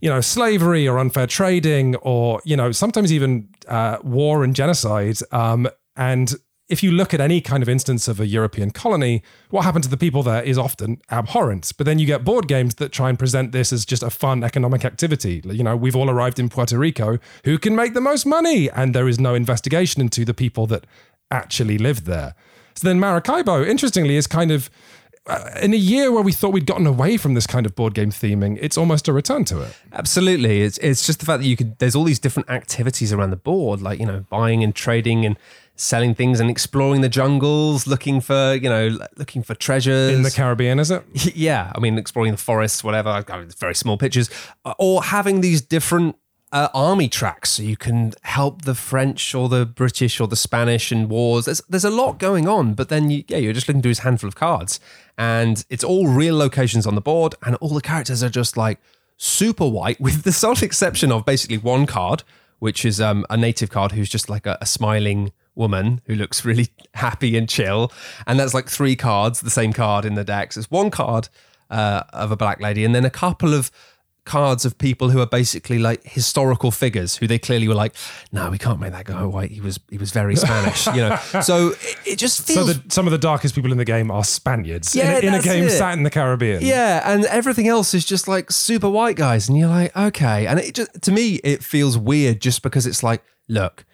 [0.00, 5.18] you know, slavery or unfair trading or, you know, sometimes even uh, war and genocide.
[5.32, 6.34] Um, and
[6.68, 9.90] if you look at any kind of instance of a European colony, what happened to
[9.90, 11.72] the people there is often abhorrent.
[11.78, 14.44] But then you get board games that try and present this as just a fun
[14.44, 15.40] economic activity.
[15.44, 17.18] You know, we've all arrived in Puerto Rico.
[17.44, 18.70] Who can make the most money?
[18.70, 20.86] And there is no investigation into the people that
[21.30, 22.34] actually live there.
[22.74, 24.70] So then Maracaibo, interestingly, is kind of
[25.60, 28.10] in a year where we thought we'd gotten away from this kind of board game
[28.10, 29.76] theming, it's almost a return to it.
[29.92, 30.62] Absolutely.
[30.62, 33.36] It's it's just the fact that you could there's all these different activities around the
[33.36, 35.36] board, like, you know, buying and trading and
[35.76, 40.12] selling things and exploring the jungles, looking for, you know, looking for treasures.
[40.12, 41.04] In the Caribbean, is it?
[41.36, 43.24] yeah, I mean, exploring the forests, whatever.
[43.28, 44.28] I mean, very small pictures,
[44.64, 46.16] Uh, or having these different
[46.52, 50.90] uh, army tracks, so you can help the French or the British or the Spanish
[50.90, 51.44] in wars.
[51.44, 53.98] There's there's a lot going on, but then you, yeah, you're just looking through this
[54.00, 54.80] handful of cards,
[55.16, 58.80] and it's all real locations on the board, and all the characters are just like
[59.16, 62.22] super white, with the sole exception of basically one card,
[62.58, 66.44] which is um, a native card who's just like a, a smiling woman who looks
[66.44, 67.92] really happy and chill.
[68.26, 70.56] And that's like three cards, the same card in the decks.
[70.56, 71.28] It's one card
[71.68, 73.70] uh, of a black lady, and then a couple of
[74.28, 77.94] cards of people who are basically like historical figures who they clearly were like,
[78.30, 79.50] no, we can't make that guy white.
[79.50, 81.18] He was he was very Spanish, you know.
[81.42, 84.10] So it, it just So feels the, some of the darkest people in the game
[84.10, 85.70] are Spaniards in, Yeah, a, in a game it.
[85.70, 86.62] sat in the Caribbean.
[86.62, 90.46] Yeah, and everything else is just like super white guys, and you're like, okay.
[90.46, 93.84] And it just to me, it feels weird just because it's like, look,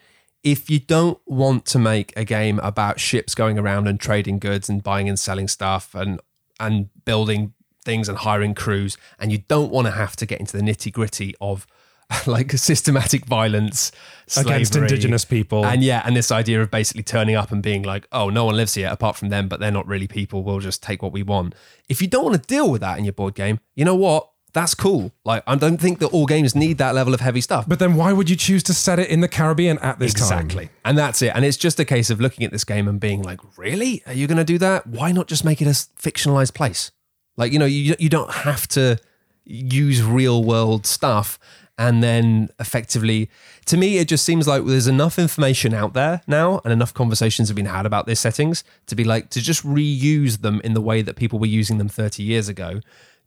[0.42, 4.68] if you don't want to make a game about ships going around and trading goods
[4.68, 6.20] and buying and selling stuff and
[6.60, 7.52] and building
[7.84, 10.92] things and hiring crews, and you don't want to have to get into the nitty
[10.92, 11.66] gritty of
[12.26, 13.90] like systematic violence
[14.36, 15.64] Against indigenous people.
[15.64, 18.56] and yeah and this idea of basically turning up and being like oh no one
[18.56, 21.22] lives here apart from them but they're not really people we'll just take what we
[21.22, 21.54] want
[21.88, 24.28] if you don't want to deal with that in your board game you know what
[24.52, 27.66] that's cool like i don't think that all games need that level of heavy stuff
[27.66, 30.22] But then why would you choose to set it in the Caribbean at this time?
[30.44, 30.68] Exactly.
[30.84, 31.32] And that's it.
[31.34, 34.02] And it's just a case of looking at this game and being like, really?
[34.06, 34.86] Are you going to do that?
[34.86, 36.92] Why not just make it a fictionalized place?
[37.36, 38.98] Like, you know, you, you don't have to
[39.44, 41.38] use real world stuff.
[41.76, 43.28] And then effectively,
[43.66, 47.48] to me, it just seems like there's enough information out there now and enough conversations
[47.48, 50.80] have been had about these settings to be like, to just reuse them in the
[50.80, 52.80] way that people were using them 30 years ago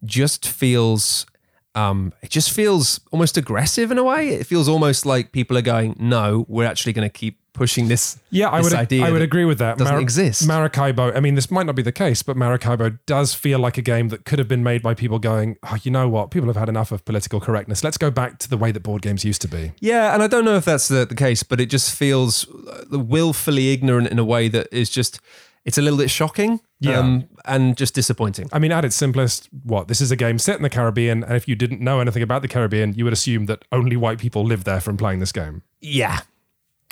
[0.04, 1.26] just feels
[1.74, 4.30] um, it just feels almost aggressive in a way.
[4.30, 8.18] It feels almost like people are going, "No, we're actually going to keep pushing this."
[8.30, 9.76] Yeah, I this would idea I would agree with that.
[9.78, 10.46] Doesn't exist.
[10.46, 11.12] Maracaibo.
[11.14, 14.08] I mean, this might not be the case, but Maracaibo does feel like a game
[14.08, 16.30] that could have been made by people going, "Oh, you know what?
[16.30, 17.84] People have had enough of political correctness.
[17.84, 20.26] Let's go back to the way that board games used to be." Yeah, and I
[20.26, 24.18] don't know if that's the, the case, but it just feels uh, willfully ignorant in
[24.18, 25.20] a way that is just
[25.64, 26.98] it's a little bit shocking, Yeah.
[27.00, 28.48] um, and just disappointing.
[28.52, 31.34] I mean, at its simplest, what this is a game set in the Caribbean, and
[31.36, 34.44] if you didn't know anything about the Caribbean, you would assume that only white people
[34.44, 35.62] live there from playing this game.
[35.82, 36.20] Yeah,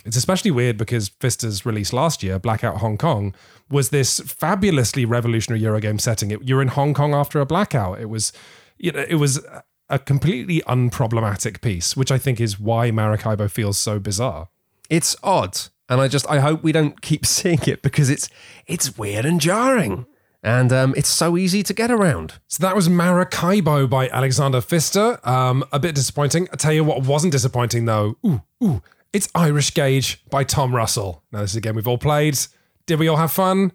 [0.06, 3.34] It's especially weird because Pfister's release last year, Blackout Hong Kong,
[3.68, 6.30] was this fabulously revolutionary Eurogame setting.
[6.30, 8.00] It, you're in Hong Kong after a blackout.
[8.00, 8.32] It was,
[8.78, 9.44] you know, it was
[9.88, 14.48] a completely unproblematic piece, which I think is why Maracaibo feels so bizarre.
[14.88, 18.28] it's odd, and I just I hope we don't keep seeing it because it's
[18.66, 20.06] it's weird and jarring,
[20.42, 22.34] and um, it's so easy to get around.
[22.46, 25.18] So that was Maracaibo by Alexander Pfister.
[25.28, 26.48] Um, a bit disappointing.
[26.52, 28.16] I tell you what wasn't disappointing though.
[28.24, 28.82] Ooh, ooh,
[29.16, 31.22] it's Irish Gauge by Tom Russell.
[31.32, 32.38] Now this is a game we've all played.
[32.84, 33.72] Did we all have fun?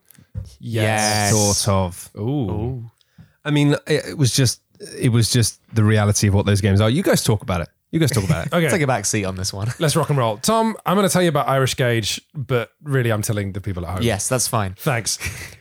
[0.59, 1.31] Yes.
[1.57, 2.09] Sort of.
[2.15, 2.91] Ooh.
[3.43, 4.61] I mean, it, it was just
[4.99, 6.91] it was just the reality of what those games are.
[6.91, 7.69] You guys talk about it.
[7.89, 8.53] You guys talk about it.
[8.55, 8.69] Okay.
[8.69, 9.67] Take a back seat on this one.
[9.79, 10.37] Let's rock and roll.
[10.37, 13.85] Tom, I'm going to tell you about Irish Gauge, but really I'm telling the people
[13.85, 14.03] at home.
[14.03, 14.75] yes, that's fine.
[14.77, 15.17] Thanks.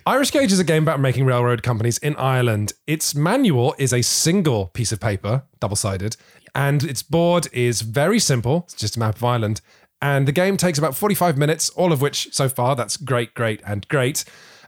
[0.06, 2.72] Irish Gauge is a game about making railroad companies in Ireland.
[2.86, 6.16] Its manual is a single piece of paper, double sided,
[6.54, 8.64] and its board is very simple.
[8.64, 9.60] It's just a map of Ireland.
[10.02, 13.60] And the game takes about 45 minutes, all of which so far, that's great, great,
[13.66, 14.24] and great.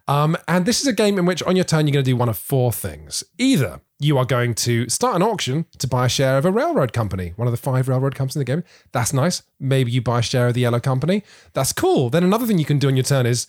[0.09, 2.17] Um, and this is a game in which on your turn, you're going to do
[2.17, 3.25] one of four things.
[3.39, 6.93] Either you are going to start an auction to buy a share of a railroad
[6.93, 8.65] company, one of the five railroad companies in the game.
[8.91, 9.43] That's nice.
[9.61, 11.23] Maybe you buy a share of the yellow company.
[11.53, 12.11] That's cool.
[12.11, 13.47] Then another thing you can do on your turn is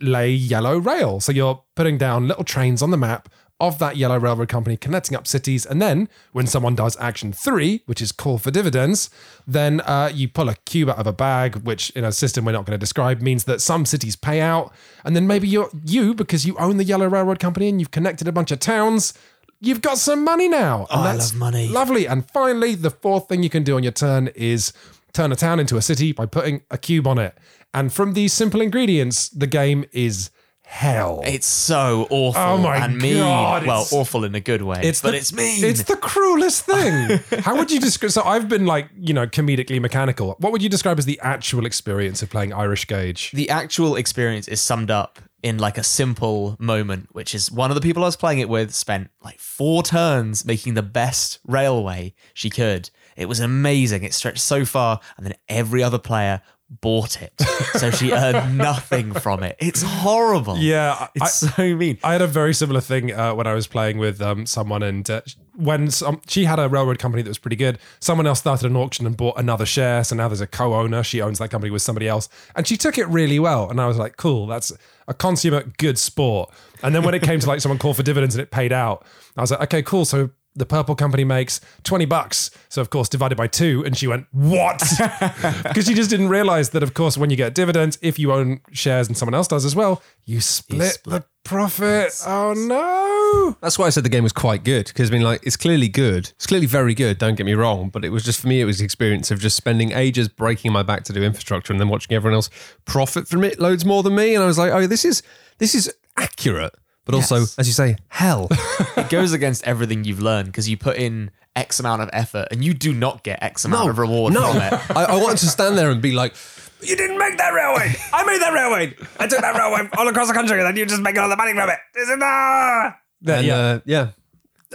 [0.00, 1.20] lay yellow rail.
[1.20, 5.16] So you're putting down little trains on the map of that yellow railroad company connecting
[5.16, 5.64] up cities.
[5.64, 9.08] And then when someone does action three, which is call for dividends,
[9.46, 12.52] then uh, you pull a cube out of a bag, which in a system we're
[12.52, 14.72] not going to describe means that some cities pay out.
[15.04, 18.28] And then maybe you're you, because you own the yellow railroad company and you've connected
[18.28, 19.14] a bunch of towns.
[19.58, 20.86] You've got some money now.
[20.90, 21.68] And I that's love money.
[21.68, 22.06] Lovely.
[22.06, 24.74] And finally, the fourth thing you can do on your turn is
[25.14, 27.38] turn a town into a city by putting a cube on it.
[27.72, 30.30] And from these simple ingredients, the game is
[30.68, 31.22] hell.
[31.24, 33.18] It's so awful Oh my and mean.
[33.18, 34.80] God, well, awful in a good way.
[34.82, 35.64] It's but the- it's mean.
[35.64, 37.20] It's the cruelest thing.
[37.40, 38.10] How would you describe?
[38.10, 40.36] So I've been like, you know, comedically mechanical.
[40.40, 43.30] What would you describe as the actual experience of playing Irish Gauge?
[43.32, 47.74] the actual experience is summed up in like a simple moment, which is one of
[47.76, 52.12] the people I was playing it with spent like four turns making the best railway
[52.34, 52.90] she could.
[53.16, 54.02] It was amazing.
[54.02, 57.32] It stretched so far, and then every other player bought it.
[57.74, 59.56] so she earned nothing from it.
[59.58, 60.56] It's horrible.
[60.58, 61.98] Yeah, I- It's so mean.
[62.02, 65.08] I had a very similar thing uh, when I was playing with um, someone, and
[65.08, 65.20] uh,
[65.54, 68.76] when some, she had a railroad company that was pretty good, someone else started an
[68.76, 70.02] auction and bought another share.
[70.04, 71.02] So now there's a co-owner.
[71.02, 73.70] She owns that company with somebody else, and she took it really well.
[73.70, 74.72] And I was like, cool, that's
[75.08, 76.50] a consummate good sport.
[76.82, 79.06] And then when it came to like someone called for dividends and it paid out,
[79.36, 80.04] I was like, okay, cool.
[80.04, 82.50] So the purple company makes 20 bucks.
[82.68, 83.82] So of course divided by two.
[83.84, 84.82] And she went, what?
[85.62, 88.60] Because she just didn't realize that of course when you get dividends, if you own
[88.72, 92.12] shares and someone else does as well, you split, the profit.
[92.26, 93.56] Oh no.
[93.60, 95.88] That's why I said the game was quite good because I mean, like, it's clearly
[95.88, 96.30] good.
[96.36, 97.18] It's clearly very good.
[97.18, 98.60] Don't get me wrong, but it was just for me.
[98.60, 101.80] It was the experience of just spending ages breaking my back to do infrastructure and
[101.80, 102.50] then watching everyone else
[102.84, 104.34] profit from it loads more than me.
[104.34, 105.22] And I was like, oh, this is
[105.58, 106.74] this is accurate,
[107.06, 107.58] but also, Yes.
[107.58, 108.48] as you say, hell.
[108.96, 112.64] It goes against everything you've learned because you put in X amount of effort and
[112.64, 114.52] you do not get X amount of reward no.
[114.52, 114.72] from it.
[114.96, 116.34] I, I wanted to stand there and be like,
[116.82, 117.94] you didn't make that railway.
[118.12, 118.94] I made that railway.
[119.20, 121.36] I took that railway all across the country, and then you just make all the
[121.36, 122.18] money from it isn't?
[122.18, 122.94] That-
[123.26, 123.56] And, yeah.
[123.56, 124.08] uh, yeah.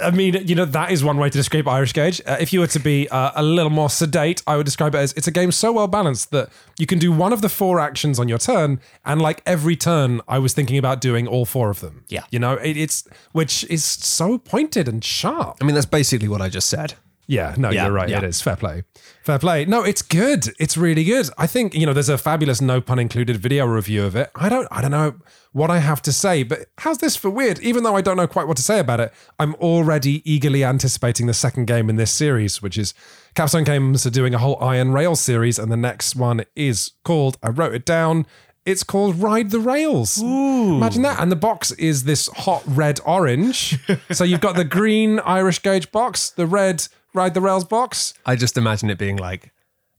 [0.02, 2.22] I mean, you know, that is one way to describe Irish Gauge.
[2.26, 5.00] Uh, if you were to be uh, a little more sedate, I would describe it
[5.00, 6.50] as it's a game so well balanced that
[6.80, 10.22] you can do one of the four actions on your turn, and like every turn,
[10.28, 12.06] I was thinking about doing all four of them.
[12.08, 12.24] Yeah.
[12.32, 15.58] you know, it, it's which is so pointed and sharp.
[15.62, 16.94] I mean, that's basically what I just said.
[17.28, 18.10] Yeah, no, Yeah, you're right.
[18.10, 18.18] yeah.
[18.18, 18.84] It is fair play.
[19.24, 19.64] Fair play.
[19.66, 20.48] No, it's good.
[20.60, 21.30] It's really good.
[21.38, 24.30] I think you know there's a fabulous no pun included video review of it.
[24.36, 25.16] I don't I don't know
[25.54, 27.60] what I have to say, but how's this for weird?
[27.60, 31.28] Even though I don't know quite what to say about it, I'm already eagerly anticipating
[31.28, 32.94] the second game in this series, which is
[33.36, 37.38] Capstone Games are doing a whole Iron Rail series, and the next one is called.
[37.44, 38.26] I wrote it down.
[38.64, 40.22] It's called Ride the Rails.
[40.22, 41.20] Imagine that.
[41.20, 43.80] And the box is this hot red orange.
[44.12, 48.14] so you've got the green Irish Gauge box, the red Ride the Rails box.
[48.26, 49.52] I just imagine it being like,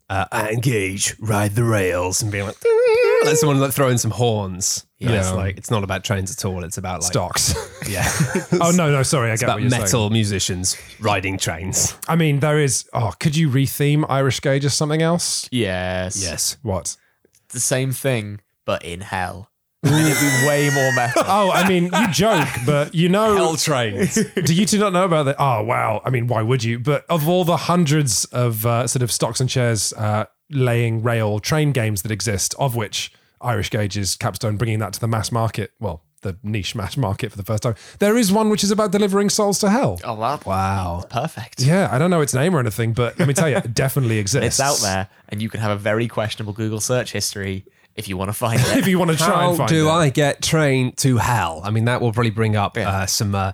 [0.09, 2.57] uh, engage, ride the rails, and being like,
[3.25, 4.87] like someone like throwing some horns.
[4.99, 6.65] Yeah, it's like it's not about trains at all.
[6.65, 7.55] It's about like Stocks.
[7.89, 8.09] Yeah,
[8.61, 9.31] oh, no, no, sorry.
[9.31, 10.13] I get about what you're metal saying.
[10.13, 11.97] musicians riding trains.
[12.07, 12.89] I mean, there is.
[12.93, 15.49] Oh, could you retheme Irish Gauge as something else?
[15.51, 16.23] Yes.
[16.23, 16.57] Yes.
[16.63, 16.97] What?
[17.49, 19.51] The same thing, but in hell.
[19.85, 21.23] And it'd be way more metal.
[21.35, 23.35] Oh, I mean, you joke, but you know.
[23.35, 24.15] Hell trains.
[24.45, 25.37] Do you two not know about that?
[25.39, 26.03] Oh, wow.
[26.05, 26.79] I mean, why would you?
[26.79, 31.39] But of all the hundreds of uh, sort of stocks and shares uh, laying rail
[31.41, 35.33] train games that exist, of which Irish Gauge is Capstone bringing that to the mass
[35.33, 38.71] market, well, the niche mass market for the first time, there is one which is
[38.71, 39.99] about delivering souls to hell.
[40.05, 41.05] Oh, well, wow.
[41.11, 41.61] perfect.
[41.61, 44.19] Yeah, I don't know its name or anything, but let me tell you, it definitely
[44.19, 44.59] exists.
[44.59, 47.65] It's out there, and you can have a very questionable Google search history
[47.97, 48.77] if you want to find it.
[48.79, 49.93] If you want to try How and find do it.
[49.93, 51.61] I get trained to hell?
[51.65, 52.89] I mean, that will probably bring up Yeah.
[52.89, 53.53] uh, some uh,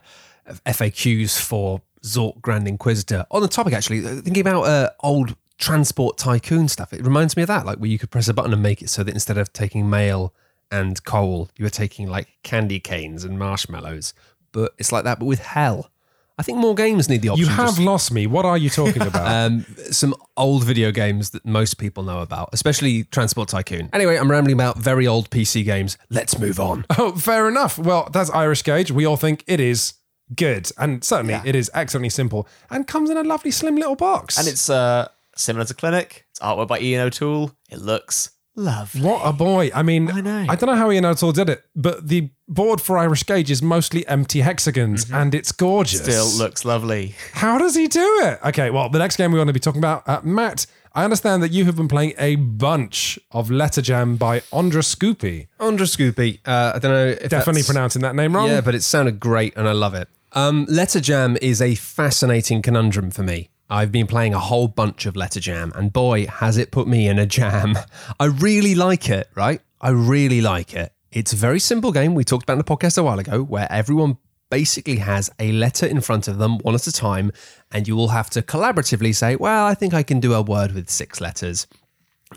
[0.66, 3.26] FAQs for Zork Grand Inquisitor.
[3.30, 7.42] On the topic, actually, uh, thinking about uh, old transport tycoon stuff, it reminds me
[7.42, 9.38] of that, like where you could press a button and make it so that instead
[9.38, 10.32] of taking mail
[10.70, 14.14] and coal, you were taking like candy canes and marshmallows.
[14.52, 15.90] But it's like that, but with hell.
[16.38, 17.46] I think more games need the option.
[17.46, 18.26] You have just- lost me.
[18.26, 19.26] What are you talking about?
[19.26, 23.90] um, some old video games that most people know about, especially Transport Tycoon.
[23.92, 25.98] Anyway, I'm rambling about very old PC games.
[26.10, 26.84] Let's move on.
[26.98, 27.78] oh, fair enough.
[27.78, 28.90] Well, that's Irish Gauge.
[28.92, 29.94] We all think it is
[30.36, 30.70] good.
[30.78, 31.42] And certainly Yeah.
[31.44, 34.38] it is excellently simple and comes in a lovely slim little box.
[34.38, 36.26] and it's uh, similar to Clinic.
[36.30, 37.52] It's artwork by Ian O'Toole.
[37.70, 39.02] It looks lovely.
[39.02, 39.70] What a boy.
[39.74, 40.46] I mean, I know.
[40.48, 43.62] I don't know how Ian O'Toole did it, but the board for Irish Gauge is
[43.62, 46.00] mostly empty hexagons and it's gorgeous.
[46.00, 46.10] Mm-hmm.
[46.10, 47.14] Still looks lovely.
[47.32, 48.38] How does he do it?
[48.44, 51.42] Okay, well, the next game we want to be talking about, uh, Matt, I understand
[51.42, 55.46] that you have been playing a bunch of Letter Jam by Ondra Scoopy.
[55.60, 56.40] Andra Scoopy.
[56.46, 58.48] Uh, I don't know if Definitely that's- pronouncing that name wrong.
[58.48, 60.08] Yeah, but it sounded great and I love it.
[60.32, 63.48] Um, Letter Jam is a fascinating conundrum for me.
[63.70, 67.06] I've been playing a whole bunch of Letter Jam, and boy, has it put me
[67.06, 67.76] in a jam.
[68.20, 69.60] I really like it, right?
[69.80, 70.92] I really like it.
[71.12, 72.14] It's a very simple game.
[72.14, 74.18] We talked about in the podcast a while ago, where everyone
[74.50, 77.30] basically has a letter in front of them, one at a time,
[77.70, 80.72] and you will have to collaboratively say, Well, I think I can do a word
[80.72, 81.66] with six letters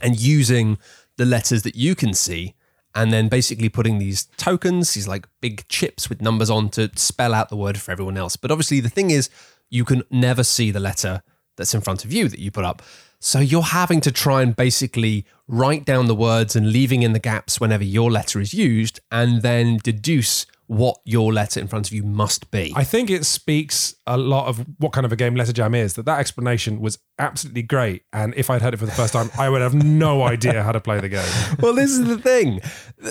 [0.02, 0.78] and using
[1.18, 2.56] the letters that you can see
[2.94, 7.34] and then basically putting these tokens, these like big chips with numbers on to spell
[7.34, 8.36] out the word for everyone else.
[8.36, 9.30] But obviously, the thing is,
[9.72, 11.24] you can never see the letter
[11.58, 12.84] that's in front of you that you put up.
[13.20, 17.20] So you're having to try and basically write down the words and leaving in the
[17.20, 21.94] gaps whenever your letter is used and then deduce what your letter in front of
[21.94, 22.72] you must be.
[22.78, 25.96] I think it speaks a lot of what kind of a game Letter Jam is.
[25.96, 29.30] That that explanation was absolutely great, and if I'd heard it for the first time,
[29.38, 31.30] I would have no idea how to play the game.
[31.60, 32.62] well, this is the thing.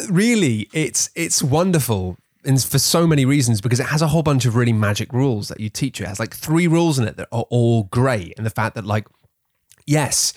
[0.08, 4.46] Really, it's it's wonderful and for so many reasons because it has a whole bunch
[4.46, 6.06] of really magic rules that you teach you.
[6.06, 8.84] It has like three rules in it that are all great, and the fact that
[8.84, 9.06] like,
[9.86, 10.32] yes.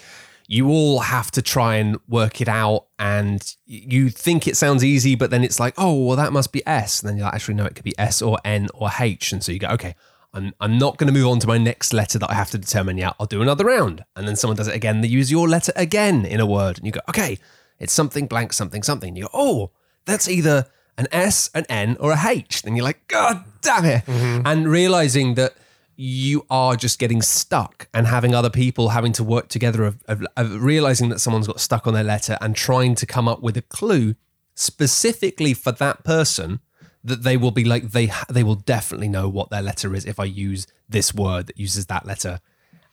[0.46, 5.16] You all have to try and work it out, and you think it sounds easy,
[5.16, 7.02] but then it's like, oh, well, that must be S.
[7.02, 9.32] And then you're like, actually, no, it could be S or N or H.
[9.32, 9.96] And so you go, okay,
[10.34, 12.58] I'm, I'm not going to move on to my next letter that I have to
[12.58, 13.16] determine yet.
[13.20, 14.04] I'll do another round.
[14.18, 15.00] And then someone does it again.
[15.00, 16.78] They use your letter again in a word.
[16.78, 17.40] And you go, okay,
[17.80, 19.08] it's something blank, something, something.
[19.10, 19.72] And you go, oh,
[20.06, 20.66] that's either
[20.98, 22.62] an S, an N, or a H.
[22.62, 24.06] Then you're like, God damn it.
[24.06, 24.46] Mm-hmm.
[24.46, 25.56] And realizing that
[25.96, 30.26] you are just getting stuck and having other people having to work together of, of,
[30.36, 33.56] of realizing that someone's got stuck on their letter and trying to come up with
[33.58, 34.16] a clue
[34.56, 36.60] specifically for that person
[37.04, 40.20] that they will be like they they will definitely know what their letter is if
[40.20, 42.40] I use this word that uses that letter.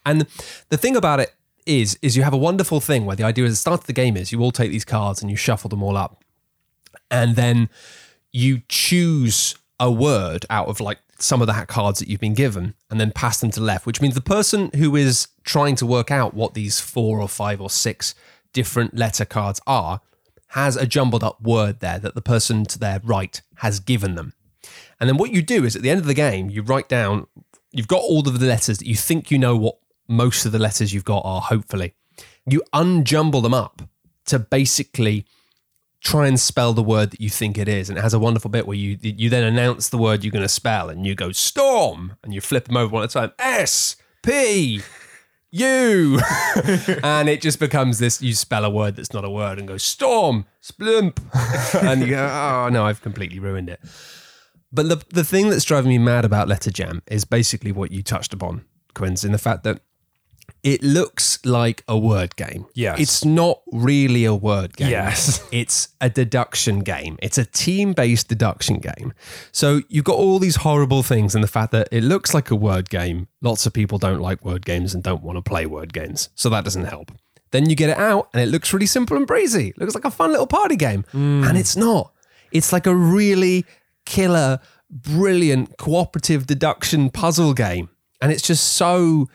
[0.05, 0.27] And
[0.69, 1.33] the thing about it
[1.65, 3.93] is is you have a wonderful thing where the idea is the start of the
[3.93, 6.23] game is you all take these cards and you shuffle them all up.
[7.11, 7.69] And then
[8.31, 12.73] you choose a word out of like some of the cards that you've been given
[12.89, 16.09] and then pass them to left, which means the person who is trying to work
[16.09, 18.15] out what these four or five or six
[18.53, 20.01] different letter cards are
[20.49, 24.33] has a jumbled up word there that the person to their right has given them.
[24.99, 27.27] And then what you do is at the end of the game, you write down,
[27.71, 30.59] you've got all of the letters that you think you know what most of the
[30.59, 31.93] letters you've got are, hopefully.
[32.45, 33.81] You unjumble them up
[34.25, 35.25] to basically
[36.01, 37.89] try and spell the word that you think it is.
[37.89, 40.43] And it has a wonderful bit where you you then announce the word you're going
[40.43, 43.31] to spell and you go storm and you flip them over one at a time.
[43.39, 44.81] S, P
[45.51, 46.19] U
[47.03, 49.75] and it just becomes this you spell a word that's not a word and go
[49.75, 51.19] storm splump
[51.83, 53.81] and you go oh no I've completely ruined it
[54.71, 58.01] but the the thing that's driving me mad about Letter Jam is basically what you
[58.01, 59.81] touched upon Quinns in the fact that
[60.63, 62.65] it looks like a word game.
[62.73, 62.99] Yes.
[62.99, 64.91] It's not really a word game.
[64.91, 65.39] Yes.
[65.51, 67.17] It's a deduction game.
[67.21, 69.13] It's a team based deduction game.
[69.51, 72.55] So you've got all these horrible things and the fact that it looks like a
[72.55, 73.27] word game.
[73.41, 76.29] Lots of people don't like word games and don't want to play word games.
[76.35, 77.11] So that doesn't help.
[77.51, 79.69] Then you get it out and it looks really simple and breezy.
[79.69, 81.03] It looks like a fun little party game.
[81.11, 81.43] Hmm.
[81.43, 82.13] And it's not.
[82.51, 83.65] It's like a really
[84.05, 84.59] killer,
[84.89, 87.89] brilliant cooperative deduction puzzle game.
[88.21, 89.27] And it's just so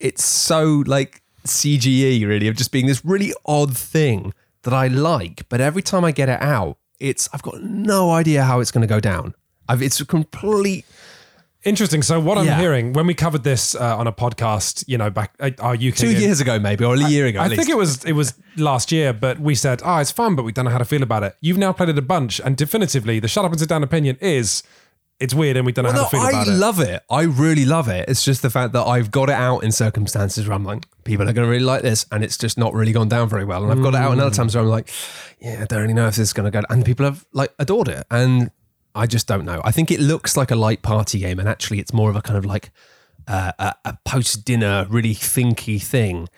[0.00, 4.32] it's so like CGE really of just being this really odd thing
[4.62, 8.44] that I like, but every time I get it out, it's I've got no idea
[8.44, 9.34] how it's going to go down.
[9.68, 10.84] I've, it's a complete
[11.64, 12.02] Interesting.
[12.02, 12.58] So what I'm Yeah.
[12.60, 15.96] hearing when we covered this uh, on a podcast, you know, back uh, our UK
[15.96, 17.40] two years ago maybe or a year ago.
[17.40, 17.58] At I least.
[17.58, 20.52] think it was it was last year, but we said, "Oh, it's fun, but we
[20.52, 23.18] don't know how to feel about it." You've now played it a bunch, and definitively,
[23.18, 24.62] the shut up and sit down opinion is
[25.20, 26.50] it's weird, and we don't know how No, to feel I about it.
[26.50, 27.02] I love it.
[27.10, 28.08] I really love it.
[28.08, 31.28] It's just the fact that I've got it out in circumstances where I'm like, people
[31.28, 33.62] are going to really like this, and it's just not really gone down very well.
[33.62, 34.90] And I've got it out in other times where I'm like,
[35.40, 36.64] yeah, I don't really know if this is going to go.
[36.70, 38.50] And people have like adored it, and
[38.94, 39.60] I just don't know.
[39.64, 42.22] I think it looks like a light party game, and actually, it's more of a
[42.22, 42.70] kind of like
[43.26, 46.28] uh, a, a post dinner, really thinky thing.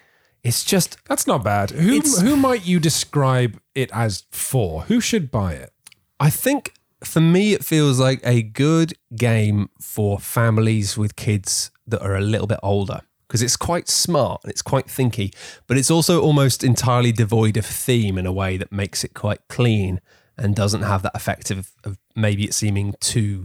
[0.43, 1.71] It's just That's not bad.
[1.71, 4.83] Who who might you describe it as for?
[4.85, 5.71] Who should buy it?
[6.19, 6.73] I think
[7.05, 12.21] for me, it feels like a good game for families with kids that are a
[12.21, 15.33] little bit older because it's quite smart and it's quite thinky,
[15.69, 19.41] but it's also almost entirely devoid of theme in a way that makes it quite
[19.49, 20.01] clean
[20.37, 23.45] and doesn't have that effect of, of maybe it seeming too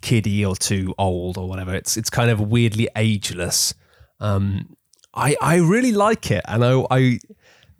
[0.00, 1.74] kiddie or too old or whatever.
[1.74, 3.74] It's it's kind of weirdly ageless.
[4.18, 4.76] Um,
[5.14, 7.18] I I really like it, and I I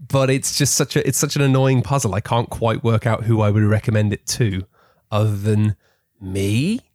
[0.06, 2.14] but it's just such a it's such an annoying puzzle.
[2.14, 4.66] I can't quite work out who I would recommend it to,
[5.12, 5.76] other than
[6.20, 6.80] me.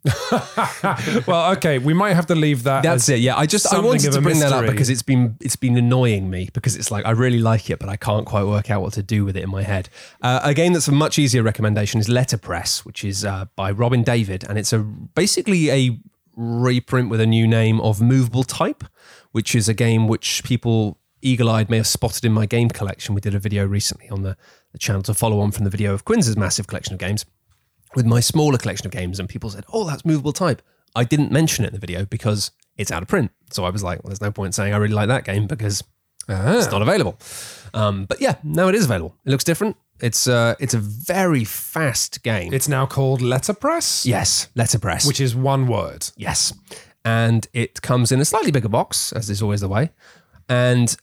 [1.26, 2.84] Well, okay, we might have to leave that.
[2.84, 3.20] That's it.
[3.20, 6.30] Yeah, I just I wanted to bring that up because it's been it's been annoying
[6.30, 8.93] me because it's like I really like it, but I can't quite work out what
[8.93, 9.89] to do with it in my head.
[10.22, 14.03] Uh, a game that's a much easier recommendation is Letterpress, which is uh, by Robin
[14.03, 15.99] David, and it's a basically a
[16.36, 18.84] reprint with a new name of Movable Type,
[19.32, 23.15] which is a game which people eagle-eyed may have spotted in my game collection.
[23.15, 24.38] We did a video recently on the,
[24.72, 27.26] the channel to follow on from the video of Quinn's massive collection of games
[27.97, 30.61] with my smaller collection of games, and people said, "Oh, that's movable type."
[30.95, 33.31] I didn't mention it in the video because it's out of print.
[33.49, 35.83] So I was like, well, "There's no point saying I really like that game because
[36.29, 37.17] it's not available."
[37.73, 39.15] Um, but yeah, now it is available.
[39.25, 39.77] It looks different.
[39.99, 42.53] It's uh, it's a very fast game.
[42.53, 45.07] It's now called Letterpress, yes, letterpress.
[45.07, 46.07] which is one word.
[46.15, 46.53] Yes.
[47.03, 49.89] And it comes in a slightly bigger box, as is always the way.
[50.47, 50.95] And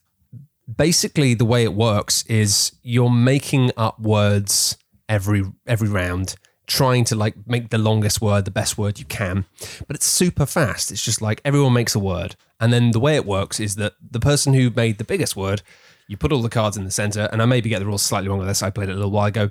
[0.76, 4.76] basically the way it works is you're making up words
[5.08, 6.36] every every round,
[6.66, 9.44] trying to like make the longest word the best word you can.
[9.86, 10.90] But it's super fast.
[10.90, 12.36] It's just like everyone makes a word.
[12.60, 15.62] And then the way it works is that the person who made the biggest word,
[16.08, 18.28] you put all the cards in the center, and I maybe get the rules slightly
[18.28, 18.62] wrong with this.
[18.62, 19.50] I played it a little while ago,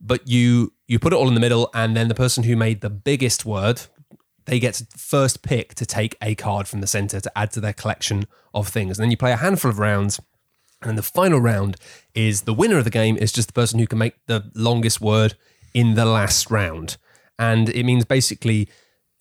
[0.00, 2.80] but you you put it all in the middle, and then the person who made
[2.80, 3.82] the biggest word,
[4.44, 7.72] they get first pick to take a card from the center to add to their
[7.72, 8.98] collection of things.
[8.98, 10.20] And then you play a handful of rounds.
[10.82, 11.76] And then the final round
[12.14, 15.00] is the winner of the game is just the person who can make the longest
[15.00, 15.34] word
[15.74, 16.96] in the last round.
[17.38, 18.68] And it means basically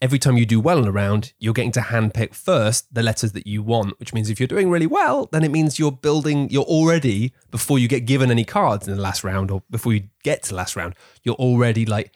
[0.02, 3.32] every time you do well in a round, you're getting to handpick first the letters
[3.32, 6.50] that you want, which means if you're doing really well, then it means you're building,
[6.50, 10.04] you're already, before you get given any cards in the last round or before you
[10.24, 10.94] get to the last round,
[11.24, 12.14] you're already like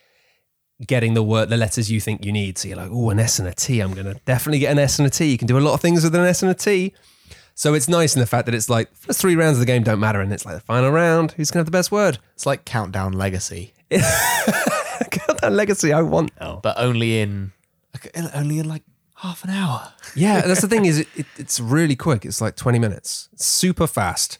[0.85, 2.57] getting the word, the letters you think you need.
[2.57, 3.79] So you're like, oh, an S and a T.
[3.79, 5.25] I'm going to definitely get an S and a T.
[5.25, 6.93] You can do a lot of things with an S and a T.
[7.55, 9.81] So it's nice in the fact that it's like first three rounds of the game
[9.81, 11.31] don't matter, and it's like the final round.
[11.31, 12.19] Who's gonna have the best word?
[12.35, 13.73] It's like Countdown Legacy,
[15.27, 16.59] Got that legacy I want now.
[16.61, 17.53] but only in
[18.33, 18.83] only in like
[19.15, 19.93] half an hour.
[20.15, 22.25] Yeah, that's the thing is it, it, it's really quick.
[22.25, 23.29] It's like 20 minutes.
[23.33, 24.39] It's super fast.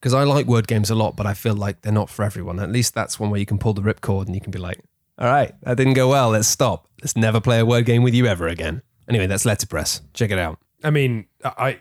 [0.00, 2.60] Because I like word games a lot, but I feel like they're not for everyone.
[2.60, 4.78] At least that's one where you can pull the ripcord and you can be like,
[5.18, 6.30] all right, that didn't go well.
[6.30, 6.88] Let's stop.
[7.00, 8.82] Let's never play a word game with you ever again.
[9.08, 10.02] Anyway, that's Letterpress.
[10.12, 10.58] Check it out.
[10.82, 11.78] I mean, I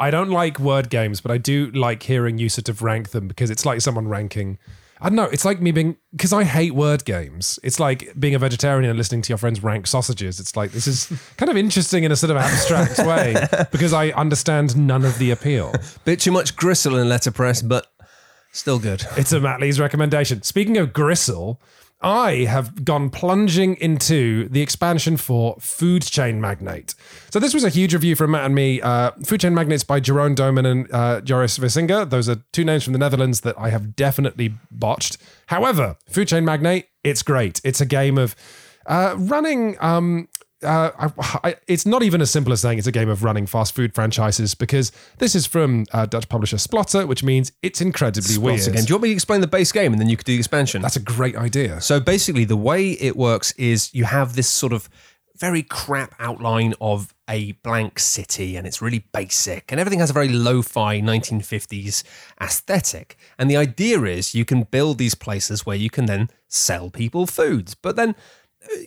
[0.00, 3.28] I don't like word games, but I do like hearing you sort of rank them
[3.28, 4.58] because it's like someone ranking.
[5.02, 5.24] I don't know.
[5.24, 7.58] It's like me being because I hate word games.
[7.62, 10.38] It's like being a vegetarian and listening to your friends rank sausages.
[10.40, 13.34] It's like this is kind of interesting in a sort of abstract way
[13.70, 15.72] because I understand none of the appeal.
[16.04, 17.86] Bit too much gristle in Letterpress, but
[18.52, 19.04] still good.
[19.16, 20.42] It's a Matt Lees recommendation.
[20.42, 21.60] Speaking of gristle,
[22.02, 26.94] I have gone plunging into the expansion for Food Chain Magnate.
[27.30, 28.80] So this was a huge review from Matt and me.
[28.80, 32.08] Uh, Food Chain Magnates by Jerome Doman and uh, Joris Visinga.
[32.08, 35.18] Those are two names from the Netherlands that I have definitely botched.
[35.46, 37.60] However, Food Chain Magnate, it's great.
[37.64, 38.34] It's a game of
[38.86, 40.28] uh, running um,
[40.62, 43.46] uh, I, I, it's not even as simple as saying it's a game of running
[43.46, 48.38] fast food franchises because this is from uh, Dutch publisher Splotter, which means it's incredibly
[48.38, 48.66] weird.
[48.66, 50.32] Again, do you want me to explain the base game and then you could do
[50.32, 50.82] the expansion?
[50.82, 51.80] That's a great idea.
[51.80, 54.88] So basically, the way it works is you have this sort of
[55.40, 60.12] very crap outline of a blank city, and it's really basic, and everything has a
[60.12, 62.04] very lo fi 1950s
[62.40, 63.16] aesthetic.
[63.38, 67.26] And the idea is you can build these places where you can then sell people
[67.26, 67.74] foods.
[67.74, 68.14] But then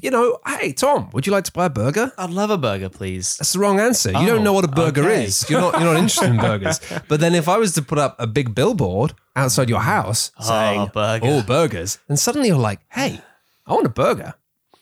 [0.02, 2.12] you know, hey Tom, would you like to buy a burger?
[2.18, 3.38] I'd love a burger, please.
[3.38, 4.10] That's the wrong answer.
[4.10, 5.26] You don't Oh, know what a burger okay.
[5.26, 5.50] is.
[5.50, 6.80] You're not you're not interested in burgers.
[7.08, 10.44] But then if I was to put up a big billboard outside your house oh,
[10.48, 11.26] saying burger.
[11.28, 13.22] all burgers, and suddenly you're like, hey,
[13.66, 14.36] I want a burger.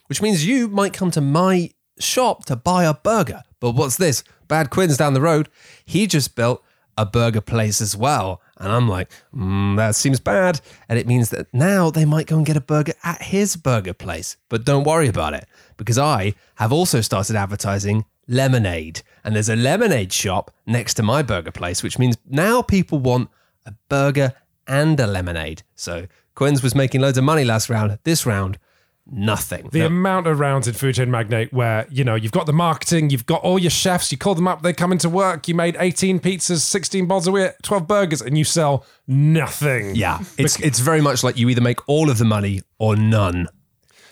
[0.07, 3.43] Which means you might come to my shop to buy a burger.
[3.61, 4.23] But what's this?
[4.49, 5.47] Bad Quinn's down the road.
[5.85, 6.63] He just built
[7.01, 8.41] a burger place as well.
[8.57, 10.61] And I'm like, mm, that seems bad.
[10.87, 13.93] And it means that now they might go and get a burger at his burger
[13.93, 14.37] place.
[14.49, 15.47] But don't worry about it
[15.77, 19.01] because I have also started advertising lemonade.
[19.23, 23.29] And there's a lemonade shop next to my burger place, which means now people want
[23.65, 24.33] a burger
[24.67, 25.63] and a lemonade.
[25.75, 27.97] So Quinn's was making loads of money last round.
[28.03, 28.59] This round,
[29.05, 29.69] nothing.
[29.71, 33.09] The amount of rounds in Food Chain Magnate where, you know, you've got the marketing,
[33.09, 35.75] you've got all your chefs, you call them up, they come into work, you made
[35.79, 39.95] 18 pizzas, 16 bowls of wheat, 12 burgers, and you sell nothing.
[39.95, 43.47] yeah, it's it's very much like you either make all of the money or none.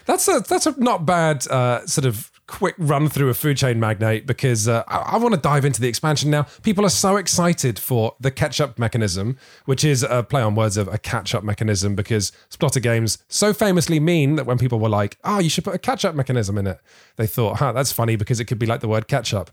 [0.06, 3.80] That's a that's a not bad uh, sort of quick run through of food chain
[3.80, 6.48] magnate because uh, I, I want to dive into the expansion now.
[6.64, 10.76] People are so excited for the catch up mechanism, which is a play on words
[10.76, 14.90] of a catch up mechanism because Splotter games so famously mean that when people were
[14.90, 16.80] like, "Oh, you should put a catch up mechanism in it,"
[17.16, 19.52] they thought, "Huh, that's funny because it could be like the word ketchup."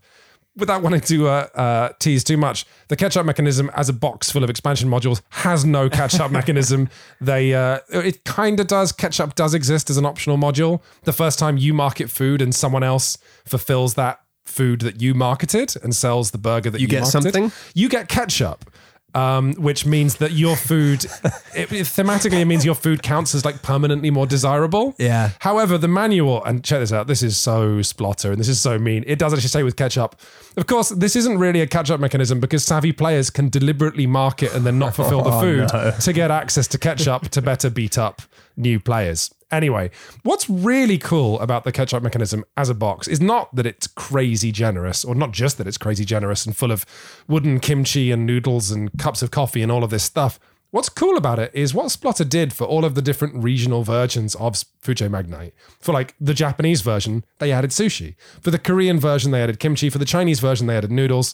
[0.57, 4.43] Without wanting to uh, uh, tease too much, the catch-up mechanism as a box full
[4.43, 6.89] of expansion modules has no catch-up mechanism.
[7.21, 8.91] They uh, it kind of does.
[8.91, 10.81] Catch-up does exist as an optional module.
[11.03, 15.75] The first time you market food and someone else fulfills that food that you marketed
[15.83, 17.51] and sells the burger that you, get marketed, something?
[17.75, 18.69] You get ketchup.
[19.17, 21.03] Um, which means that your food,
[21.55, 24.93] it, it- thematically, it means your food counts as like permanently more desirable.
[24.99, 25.31] Yeah.
[25.39, 28.77] However, the manual, and check this out, this is so splotter and this is so
[28.77, 29.03] mean.
[29.07, 30.15] It does actually say with ketchup.
[30.55, 34.53] Of course, this isn't really a catch up mechanism because savvy players can deliberately market
[34.53, 38.21] and then not fulfill the food to get access to ketchup to better beat up
[38.55, 39.33] new players.
[39.49, 39.89] Anyway,
[40.23, 43.87] what's really cool about the catch up mechanism as a box is not that it's
[43.87, 46.85] crazy generous, or not just that it's crazy generous and full of
[47.27, 50.37] wooden kimchi and noodles and cups of coffee and all of this stuff.
[50.71, 54.35] What's cool about it is what Splotter did for all of the different regional versions
[54.35, 55.53] of Food Chain Magnate.
[55.79, 58.15] For like the Japanese version, they added sushi.
[58.41, 59.89] For the Korean version, they added kimchi.
[59.89, 61.33] For the Chinese version, they added noodles.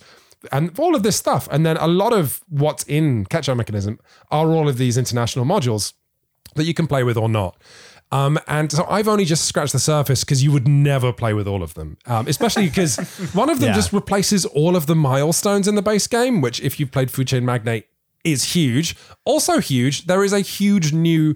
[0.52, 1.48] And all of this stuff.
[1.52, 4.00] And then a lot of what's in Catch-Up Mechanism
[4.30, 5.94] are all of these international modules
[6.56, 7.58] that you can play with or not.
[8.14, 11.48] Um, and so I've only just scratched the surface because you would never play with
[11.48, 12.98] all of them, um, especially because
[13.34, 13.76] one of them Yeah.
[13.76, 17.28] just replaces all of the milestones in the base game, which, if you've played Food
[17.30, 17.86] Chain Magnate,
[18.24, 18.96] is huge.
[19.26, 21.36] Also, huge, there is a huge new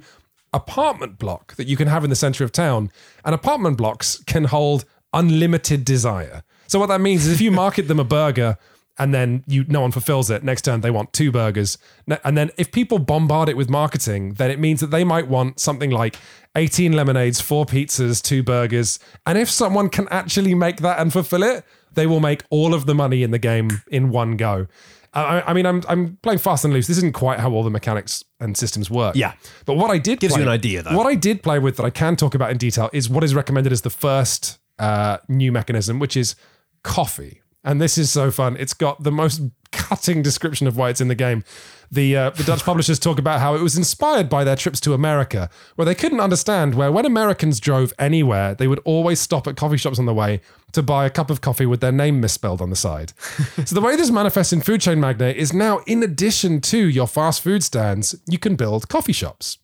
[0.54, 2.92] apartment block that you can have in the center of town,
[3.26, 6.44] and apartment blocks can hold unlimited desire.
[6.68, 8.58] So, what that means is if you market them a burger,
[9.00, 10.44] and then you no one fulfills it.
[10.44, 11.78] Next turn they want two burgers,
[12.24, 15.60] and then if people bombard it with marketing, then it means that they might want
[15.60, 16.18] something like
[16.56, 21.44] eighteen lemonades, four pizzas, two burgers, and if someone can actually make that and fulfill
[21.44, 24.68] it, they will make all of the money in the game in one go.
[25.14, 26.88] I, I- mean, I'm I'm playing fast and loose.
[26.88, 29.16] This isn't quite how all the mechanics and systems work.
[29.16, 29.34] Yeah.
[29.66, 30.96] but what I did Gives play, you an idea, though.
[30.96, 33.34] What I did play with that I can talk about in detail is what is
[33.34, 36.36] recommended as the first uh, new mechanism, which is
[36.84, 37.42] coffee.
[37.64, 38.56] And this is so fun.
[38.58, 39.42] It's got the most
[39.72, 41.44] cutting description of why it's in the game.
[41.92, 44.94] The uh, the Dutch publishers talk about how it was inspired by their trips to
[44.94, 49.56] America, where they couldn't understand where when Americans drove anywhere, they would always stop at
[49.56, 50.42] coffee shops on the way
[50.74, 53.14] to buy a cup of coffee with their name misspelled on the side.
[53.66, 57.08] so the way this manifests in Food Chain Magnate is now, in addition to your
[57.08, 59.58] fast food stands, you can build coffee shops.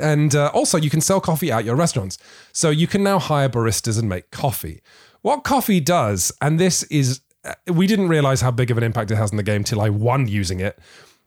[0.00, 2.16] And uh, also, you can sell coffee at your restaurants.
[2.52, 4.82] So you can now hire baristas and make coffee.
[5.22, 9.10] What coffee does, and this is, uh, we didn't realize how big of an impact
[9.10, 10.78] it has in the game till I won using it.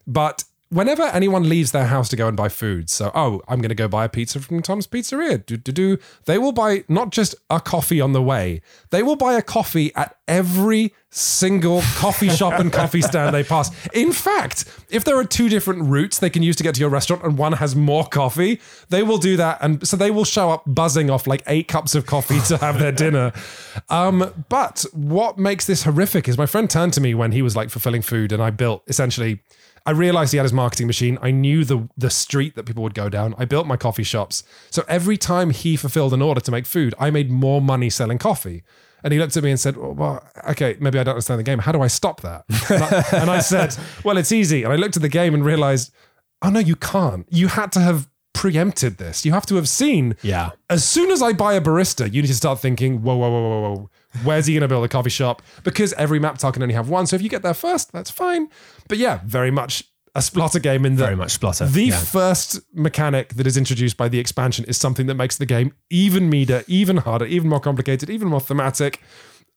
[0.07, 3.69] But whenever anyone leaves their house to go and buy food, so, oh, I'm going
[3.69, 7.11] to go buy a pizza from Tom's Pizzeria, do, do, do, they will buy not
[7.11, 12.29] just a coffee on the way, they will buy a coffee at every single coffee
[12.37, 13.71] shop and coffee stand they pass.
[13.93, 16.89] In fact, if there are two different routes they can use to get to your
[16.89, 18.59] restaurant and one has more coffee,
[18.89, 19.59] they will do that.
[19.61, 22.79] And so they will show up buzzing off like eight cups of coffee to have
[22.79, 23.31] their dinner.
[23.89, 27.55] Um, but what makes this horrific is my friend turned to me when he was
[27.55, 29.41] like fulfilling food and I built essentially.
[29.85, 31.17] I realized he had his marketing machine.
[31.21, 33.35] I knew the the street that people would go down.
[33.37, 34.43] I built my coffee shops.
[34.69, 38.17] So every time he fulfilled an order to make food, I made more money selling
[38.17, 38.63] coffee.
[39.03, 41.59] And he looked at me and said, well, okay, maybe I don't understand the game.
[41.59, 42.45] How do I stop that?
[42.69, 43.75] And I, and I said,
[44.05, 44.63] well, it's easy.
[44.63, 45.91] And I looked at the game and realized,
[46.41, 47.25] oh no, you can't.
[47.29, 49.25] You had to have preempted this.
[49.25, 50.15] You have to have seen.
[50.21, 50.51] Yeah.
[50.69, 53.49] As soon as I buy a barista, you need to start thinking, whoa, whoa, whoa,
[53.49, 53.89] whoa, whoa.
[54.23, 55.41] Where's he going to build a coffee shop?
[55.63, 57.07] Because every map tile can only have one.
[57.07, 58.49] So if you get there first, that's fine.
[58.87, 59.83] But yeah, very much
[60.15, 61.71] a Splotter game in that Very much Splotter.
[61.71, 61.97] the yeah.
[61.97, 66.29] first mechanic that is introduced by the expansion is something that makes the game even
[66.29, 69.01] meaner, even harder, even more complicated, even more thematic.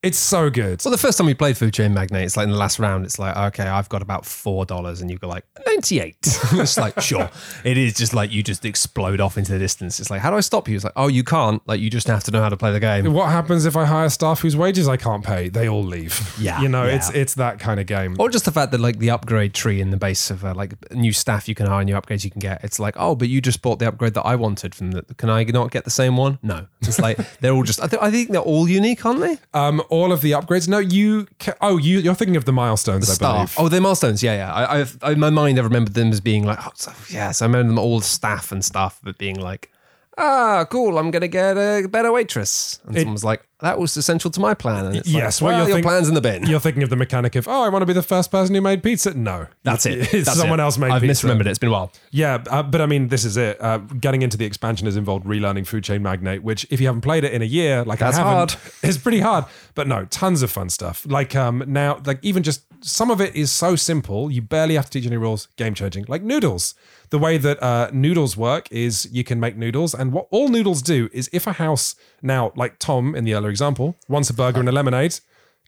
[0.03, 0.83] It's so good.
[0.85, 3.05] Well, the first time we played Food Chain Magnate, it's like in the last round,
[3.07, 6.19] it's like, okay, I've got about four dollars, and you go like ninety eight.
[6.53, 7.31] it's like, sure,
[7.65, 9.99] it is just like you just explode off into the distance.
[9.99, 10.77] It's like, how do I stop you?
[10.77, 11.67] It's like, oh, you can't.
[11.67, 13.13] Like, you just have to know how to play the game.
[13.13, 15.49] What happens if I hire staff whose wages I can't pay?
[15.49, 16.35] They all leave.
[16.39, 16.97] Yeah, you know, yeah.
[16.97, 18.17] it's it's that kind of game.
[18.19, 20.75] Or just the fact that like the upgrade tree in the base of uh, like
[20.93, 22.63] new staff you can hire, new upgrades you can get.
[22.63, 25.03] It's like, oh, but you just bought the upgrade that I wanted from the.
[25.17, 26.39] Can I not get the same one?
[26.43, 26.67] No.
[26.83, 27.83] It's like they're all just.
[27.83, 29.39] I, th- I think they're all unique, aren't they?
[29.53, 30.69] Um, all of the upgrades.
[30.69, 31.27] No, you.
[31.41, 31.99] Ca- oh, you.
[31.99, 33.49] You're thinking of the milestones, I believe.
[33.51, 33.57] staff.
[33.59, 34.23] Oh, they're milestones.
[34.23, 34.53] Yeah, yeah.
[34.55, 37.33] I, I've I, in my mind, I remembered them as being like, oh, so, yeah.
[37.33, 39.71] So I remember them all staff and stuff, but being like,
[40.19, 40.99] ah, cool.
[40.99, 42.81] I'm gonna get a better waitress.
[42.87, 44.87] And someone was like, that was essential to my plan.
[44.87, 46.47] And it's Yes, like, well, your think- plan's in the bin.
[46.47, 48.61] You're thinking of the mechanic of, oh, I want to be the first person who
[48.61, 49.13] made pizza.
[49.15, 50.15] No, That's it.
[50.15, 50.63] It's That's someone it.
[50.63, 51.27] else made I've pizza.
[51.27, 51.49] misremembered it.
[51.49, 51.93] It's been a while.
[52.11, 53.61] Yeah, uh, but I mean, this is it.
[53.61, 57.03] Uh, getting into the expansion has involved relearning Food Chain Magnate, which, if you haven't
[57.03, 58.73] played it in a year, like That's I haven't, hard.
[58.83, 59.45] it's pretty hard.
[59.75, 61.05] But no, tons of fun stuff.
[61.09, 64.87] Like um, now, like even just some of it is so simple, you barely have
[64.87, 65.49] to teach any rules.
[65.57, 66.75] Game changing, like noodles.
[67.11, 70.83] The way that uh, noodles work is you can make noodles, and what all noodles
[70.83, 71.95] do is if a house
[72.27, 75.19] now, like Tom in the earlier example, wants a burger and a lemonade,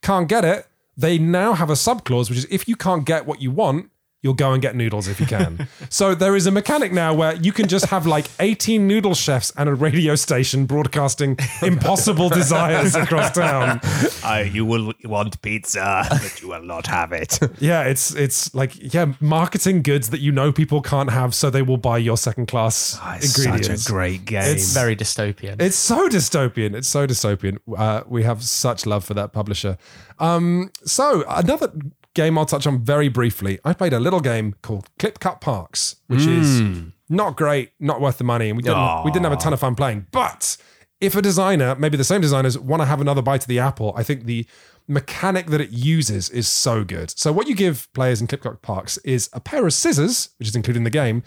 [0.03, 3.27] can't get it, they now have a sub clause, which is if you can't get
[3.27, 3.91] what you want,
[4.23, 5.69] you'll go and get noodles if you can.
[5.89, 9.53] so there is a mechanic now where you can just have like 18 noodle chefs
[9.57, 13.81] and a radio station broadcasting impossible desires across town.
[14.25, 17.39] Uh, you will want pizza, but you will not have it.
[17.61, 21.63] Yeah, it's it's like yeah, marketing goods that you know people can't have, so they
[21.63, 23.69] will buy your second class ingredients.
[23.69, 24.43] Ah, Such a great game.
[24.43, 25.61] It's Very dystopian.
[25.61, 26.75] It's so dystopian.
[26.75, 27.59] It's so dystopian.
[27.77, 29.79] Uh, we have such love for that publisher.
[30.19, 31.73] Um, so another
[32.19, 33.61] game I'll touch on very briefly.
[33.65, 36.61] I played a little game called Clip Cut Parks, which is
[37.09, 39.61] not great, not worth the money, and we didn't we didn't have a ton of
[39.61, 40.07] fun playing.
[40.11, 40.57] But
[41.01, 43.93] if a designer, maybe the same designers, want to have another bite of the apple,
[43.97, 44.47] I think the
[44.89, 47.17] mechanic that it uses is so good.
[47.17, 50.49] So what you give players in Clip Cut Parks is a pair of scissors, which
[50.49, 51.23] is included in the game,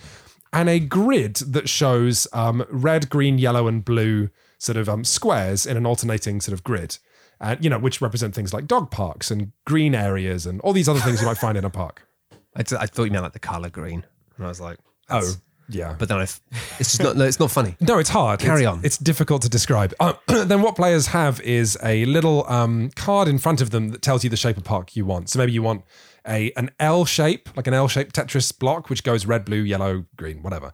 [0.51, 5.65] and a grid that shows um, red, green, yellow, and blue sort of um, squares
[5.65, 6.97] in an alternating sort of grid.
[7.41, 10.87] And you know, which represent things like dog parks and green areas and all these
[10.87, 12.07] other things you might find in a park.
[12.55, 14.05] I, t- I thought you meant like the color green,
[14.37, 14.77] and I was like,
[15.09, 15.33] oh.
[15.69, 15.95] yeah.
[15.97, 16.39] But then I, it's
[16.79, 17.15] just not.
[17.17, 17.75] No, it's not funny.
[17.81, 18.39] No, it's hard.
[18.41, 18.85] Carry It's- on.
[18.85, 19.93] It's difficult to describe.
[19.99, 24.01] Uh, then what players have is a little um, card in front of them that
[24.01, 25.29] tells you the shape of park you want.
[25.29, 25.83] So maybe you want
[26.27, 30.05] a an L shape, like an L shaped Tetris block, which goes red, blue, yellow,
[30.15, 30.73] green, whatever.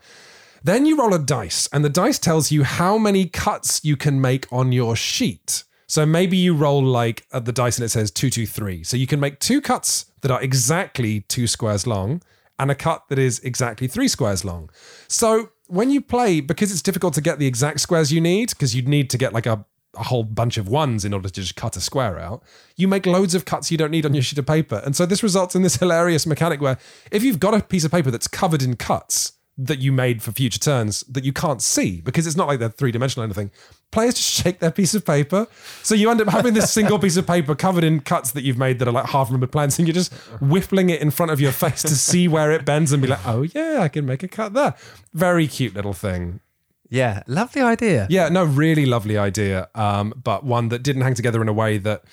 [0.63, 4.19] Then you roll a dice, and the dice tells you how many cuts you can
[4.19, 5.63] make on your sheet.
[5.87, 8.83] So maybe you roll like at the dice and it says two, two, three.
[8.83, 12.21] So you can make two cuts that are exactly two squares long
[12.59, 14.69] and a cut that is exactly three squares long.
[15.07, 18.75] So when you play, because it's difficult to get the exact squares you need, because
[18.75, 19.65] you'd need to get like a,
[19.95, 22.43] a whole bunch of ones in order to just cut a square out,
[22.75, 24.81] you make loads of cuts you don't need on your sheet of paper.
[24.85, 26.77] And so this results in this hilarious mechanic where
[27.11, 30.31] if you've got a piece of paper that's covered in cuts, that you made for
[30.31, 33.49] future turns that you can't see because it's not like they're three dimensional or anything.
[33.91, 35.47] Players just shake their piece of paper.
[35.81, 38.57] So you end up having this single piece of paper covered in cuts that you've
[38.57, 41.39] made that are like half remembered plans, and you're just whiffling it in front of
[41.39, 44.23] your face to see where it bends and be like, oh yeah, I can make
[44.23, 44.75] a cut there.
[45.13, 46.41] Very cute little thing.
[46.89, 48.07] Yeah, lovely idea.
[48.09, 49.69] Yeah, no, really lovely idea.
[49.75, 52.03] Um, but one that didn't hang together in a way that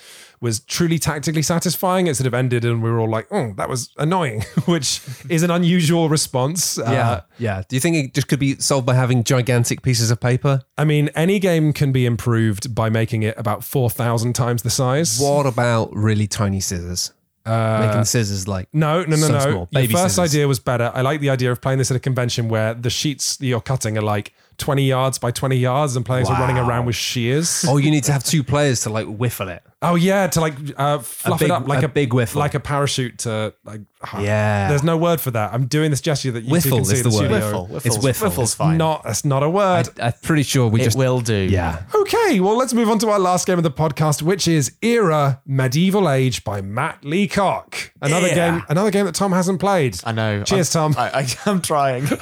[0.45, 2.07] was truly tactically satisfying.
[2.07, 5.43] It sort of ended, and we were all like, "Oh, that was annoying," which is
[5.43, 6.79] an unusual response.
[6.79, 7.63] Uh, Yeah, yeah.
[7.69, 10.63] Do you think it just could be solved by having gigantic pieces of paper?
[10.79, 15.19] I mean, any game can be improved by making it about 4,000 times the size.
[15.19, 17.13] What about really tiny scissors?
[17.47, 19.41] Making scissors like No, no, no, So no.
[19.41, 19.69] small.
[19.73, 20.31] Your first scissors.
[20.35, 20.91] idea was better.
[20.95, 23.61] I like the idea of playing this at a convention where the sheets that you're
[23.61, 27.65] cutting are like 20 yards by 20 yards and players are running around with shears.
[27.69, 29.63] Oh, you need to have two players to like whiffle it.
[29.91, 32.39] Oh yeah, to like uh, fluff big- it up like a a, big whiffle.
[32.41, 33.81] like a parachute to like.
[34.21, 34.69] Yeah.
[34.69, 35.55] There's no word for that.
[35.55, 37.25] I'm doing this gesture that you two Whiffle can see is in the the word.
[37.31, 37.39] studio.
[37.49, 37.67] Whiffle.
[37.69, 38.29] Whiffle's, It's whiffle.
[38.29, 38.77] Whiffle's fine.
[38.77, 39.89] Not that's not a word.
[39.99, 41.35] I'm pretty sure we it just will do.
[41.51, 41.85] yeah.
[41.95, 45.41] Okay, well, let's move on to our last game of the podcast, which is Era
[45.47, 47.93] Medieval Age by Matt Leacock.
[48.03, 48.35] Another Yeah.
[48.35, 49.99] game, another game that Tom hasn't played.
[50.05, 50.43] I know.
[50.43, 51.03] Cheers, I'm, Tom.
[51.03, 52.07] I, I, I'm trying.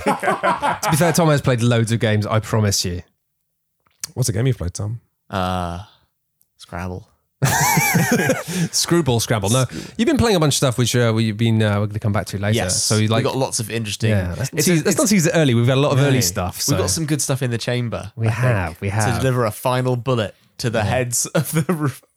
[0.82, 2.26] To be fair, Tom has played loads of games.
[2.26, 3.02] I promise you.
[4.14, 5.00] What's a game you've played, Tom?
[5.30, 5.84] uh,
[6.58, 7.08] Scrabble.
[8.72, 9.51] Screwball, Scrabble.
[9.51, 9.64] No,
[9.97, 11.99] you've been playing a bunch of stuff which uh, we've been uh, we're going to
[12.01, 12.55] come back to later.
[12.57, 12.82] Yes.
[12.82, 14.11] So you like we've got lots of interesting.
[14.11, 14.34] yeah.
[14.36, 15.55] Let's, It's- tease, let's not tease it early.
[15.55, 16.05] We've got a lot of No.
[16.07, 16.61] early stuff.
[16.61, 16.72] So.
[16.74, 18.12] We've got some good stuff in the chamber.
[18.16, 21.62] We I think, have, we To deliver a final bullet to the heads of the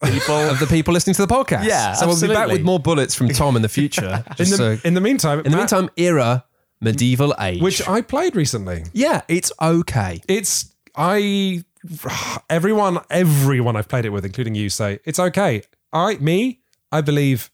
[0.04, 0.36] people.
[0.50, 1.66] of the people listening to the podcast.
[1.66, 4.24] Yeah, So we'll be back with more bullets from Tom in the future.
[4.38, 6.44] In the, so- in the meantime, in the meantime, era
[6.82, 7.62] medieval age.
[7.62, 8.84] which I played recently.
[8.94, 10.22] yeah, it's okay.
[10.28, 11.64] It's I
[12.50, 15.64] everyone everyone I've played it with, including you, say it's okay.
[15.94, 16.62] I me,
[16.92, 17.52] I believe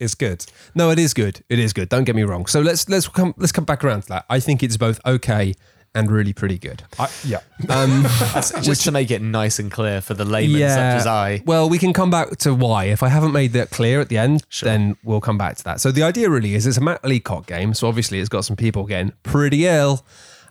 [0.00, 0.44] it's good.
[0.74, 1.44] No, it is good.
[1.48, 1.88] It is good.
[1.88, 2.46] Don't get me wrong.
[2.46, 4.26] So let's let's come let's come back around to that.
[4.28, 5.54] I think it's both okay
[5.94, 6.82] and really pretty good.
[6.98, 7.38] I, yeah.
[7.68, 8.02] Um,
[8.62, 11.42] just to make it nice and clear for the layman such as I.
[11.46, 12.86] Well, we can come back to why.
[12.86, 15.80] If I haven't made that clear at the end, then we'll come back to that.
[15.80, 17.74] So the idea really is it's a Matt Leacock game.
[17.74, 20.04] So obviously it's got some people getting pretty ill.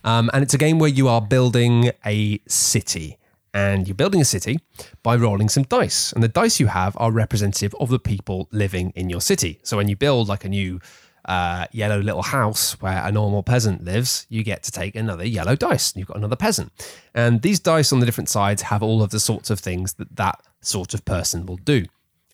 [0.06, 3.18] Um, and it's a game where you are building a city.
[3.54, 4.60] And you're building a city
[5.04, 6.12] by rolling some dice.
[6.12, 9.60] And the dice you have are representative of the people living in your city.
[9.64, 10.80] So when you build like a new
[11.26, 15.56] uh, yellow little house where a normal peasant lives, you get to take another yellow
[15.56, 15.92] dice.
[15.92, 16.72] And you've got another peasant.
[17.14, 20.16] And these dice on the different sides have all of the sorts of things that
[20.16, 21.86] that sort of person will do.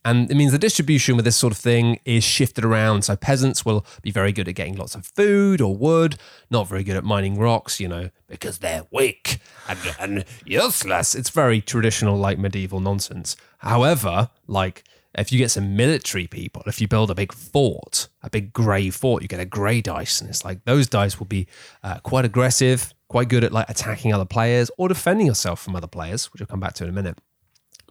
[0.10, 3.04] And it means the distribution with this sort of thing is shifted around.
[3.04, 6.18] So peasants will be very good at getting lots of food or wood,
[6.50, 9.38] not very good at mining rocks, you know, because they're weak
[9.68, 11.14] and, and useless.
[11.14, 13.36] It's very traditional, like medieval nonsense.
[13.60, 14.84] However, like
[15.14, 18.90] if you get some military people, if you build a big fort, a big grey
[18.90, 20.22] fort, you get a grey dice.
[20.22, 21.46] And it's like those dice will be
[21.84, 25.86] uh, quite aggressive, quite good at like attacking other players or defending yourself from other
[25.86, 27.20] players, which I'll come back to in a minute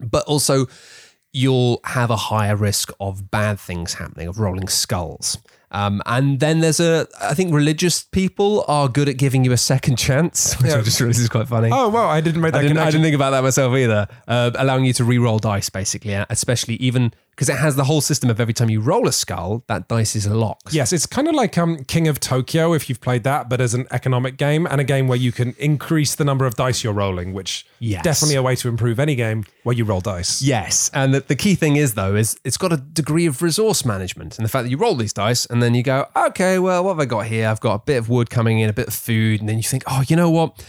[0.01, 0.67] but also
[1.33, 5.39] you'll have a higher risk of bad things happening, of rolling skulls.
[5.71, 9.59] Um, and then there's a, I think religious people are good at giving you a
[9.59, 11.69] second chance, which I just realized is quite funny.
[11.71, 14.09] Oh well, I didn't make that I didn't, I didn't think about that myself either.
[14.27, 18.01] Uh, allowing you to re-roll dice, basically, uh, especially even because it has the whole
[18.01, 20.73] system of every time you roll a skull, that dice is locked.
[20.75, 23.75] Yes, it's kind of like um, King of Tokyo if you've played that, but as
[23.75, 26.93] an economic game and a game where you can increase the number of dice you're
[26.93, 28.03] rolling, which Yes.
[28.03, 30.43] definitely a way to improve any game where you roll dice.
[30.43, 33.85] Yes, and the, the key thing is though is it's got a degree of resource
[33.85, 36.83] management, and the fact that you roll these dice and then you go, okay, well,
[36.83, 37.47] what have I got here?
[37.47, 39.63] I've got a bit of wood coming in, a bit of food, and then you
[39.63, 40.61] think, oh, you know what?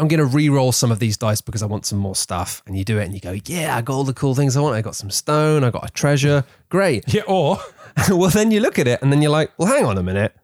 [0.00, 2.76] I'm going to re-roll some of these dice because I want some more stuff, and
[2.76, 4.74] you do it, and you go, yeah, I got all the cool things I want.
[4.74, 7.12] I got some stone, I got a treasure, great.
[7.12, 7.58] Yeah, or
[8.08, 10.34] well, then you look at it, and then you're like, well, hang on a minute.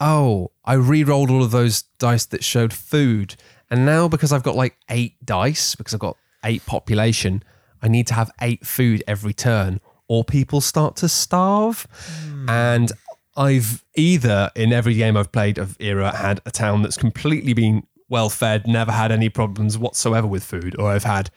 [0.00, 3.36] Oh, I re-rolled all of those dice that showed food.
[3.70, 7.42] And now because I've got like eight dice, because I've got eight population,
[7.82, 11.86] I need to have eight food every turn, or people start to starve.
[12.28, 12.48] Hmm.
[12.48, 12.92] And
[13.36, 17.86] I've either in every game I've played of era had a town that's completely been
[18.08, 21.30] well fed, never had any problems whatsoever with food, or I've had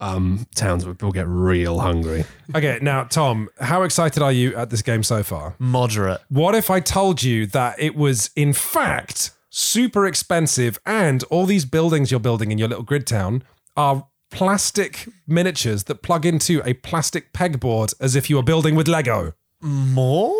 [0.00, 2.24] um, towns where people get real hungry.
[2.54, 5.54] okay, now Tom, how excited are you at this game so far?
[5.58, 6.20] Moderate.
[6.28, 11.64] What if I told you that it was in fact super expensive and all these
[11.64, 13.42] buildings you're building in your little grid town
[13.74, 18.86] are plastic miniatures that plug into a plastic pegboard as if you were building with
[18.88, 19.32] Lego?
[19.62, 20.34] More?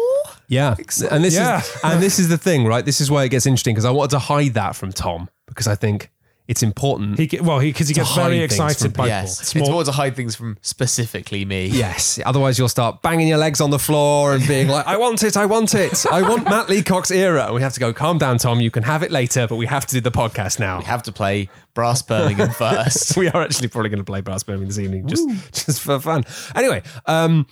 [0.49, 0.75] Yeah,
[1.11, 1.61] and this Yeah.
[1.61, 2.85] is and this is the thing, right?
[2.85, 5.67] This is why it gets interesting because I wanted to hide that from Tom because
[5.67, 6.11] I think
[6.49, 7.19] it's important.
[7.19, 9.41] He ge- well, because he gets very hide from excited by Yes.
[9.41, 9.69] It's small.
[9.69, 11.67] more to hide things from specifically me.
[11.73, 15.25] yes, otherwise you'll start banging your legs on the floor and being like, "I want
[15.25, 18.19] it, I want it, I want Matt Leacock's era." And we have to go, "Calm
[18.19, 18.61] down, Tom.
[18.61, 21.03] You can have it later, but we have to do the podcast now." We have
[21.05, 23.17] to play Brass Birmingham first.
[23.17, 25.29] we are actually probably going to play Brass Birmingham this evening just,
[25.67, 26.23] just for fun.
[26.55, 27.47] Anyway, um,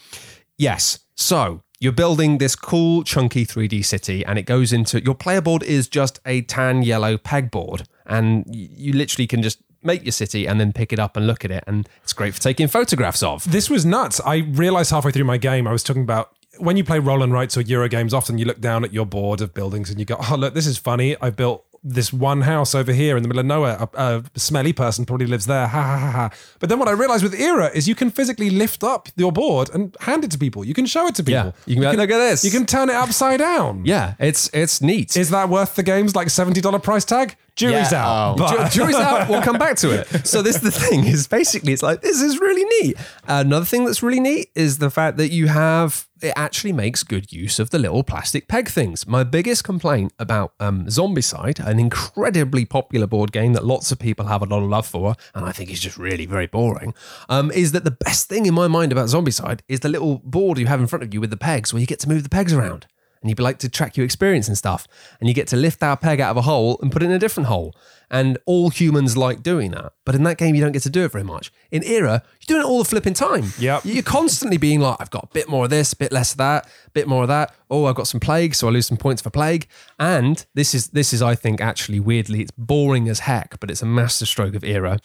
[0.57, 1.01] yes.
[1.17, 5.63] So you're building this cool, chunky 3D city, and it goes into your player board
[5.63, 10.59] is just a tan yellow pegboard, and you literally can just make your city and
[10.59, 13.51] then pick it up and look at it, and it's great for taking photographs of.
[13.51, 14.19] This was nuts.
[14.25, 17.33] I realized halfway through my game, I was talking about when you play roll and
[17.33, 20.07] rights or Euro games, often you look down at your board of buildings and you
[20.07, 21.17] go, oh, look, this is funny.
[21.21, 23.77] I built this one house over here in the middle of nowhere.
[23.95, 25.67] A, a smelly person probably lives there.
[25.67, 26.31] Ha ha ha ha.
[26.59, 29.71] But then what I realized with Era is you can physically lift up your board
[29.75, 30.65] and hand it to people.
[30.65, 31.47] You can show it to people.
[31.47, 33.85] Yeah, you can be like, "Look at this." You can turn it upside down.
[33.85, 35.17] Yeah, it's it's neat.
[35.17, 37.37] Is that worth the game's like $70 price tag?
[37.57, 38.37] Jury's Yeah, out.
[38.41, 38.65] oh.
[38.65, 39.29] Ju- jury's out.
[39.29, 40.27] We'll come back to it.
[40.27, 42.97] So this is the thing is basically it's like this is really neat.
[43.29, 47.31] Another thing that's really neat is the fact that you have it actually makes good
[47.33, 49.07] use of the little plastic peg things.
[49.07, 54.25] My biggest complaint about um, Zombicide, an incredibly popular board game that lots of people
[54.27, 56.95] have a lot of love for, and I think is just really very boring,
[57.29, 60.57] um, is that the best thing in my mind about Zombicide is the little board
[60.59, 62.31] you have in front of you with the pegs, where you get to move the
[62.31, 62.87] pegs around
[63.25, 64.87] and you'd be like to track your experience and stuff.
[65.19, 67.13] And you get to lift our peg out of a hole and put it in
[67.13, 67.75] a different hole.
[68.11, 69.95] And all humans like doing that.
[70.05, 71.51] But in that game, you don't get to do it very much.
[71.71, 73.47] In Era, you're doing it all the flipping time.
[73.59, 73.87] Yep.
[73.87, 76.37] You're constantly being like, I've got a bit more of this, a bit less of
[76.37, 77.55] that, a bit more of that.
[77.71, 79.69] Oh, I've got some plague, so I lose some points for plague.
[79.99, 83.81] And this is this is, I think, actually weirdly, it's boring as heck, but it's
[83.81, 84.99] a masterstroke of Era.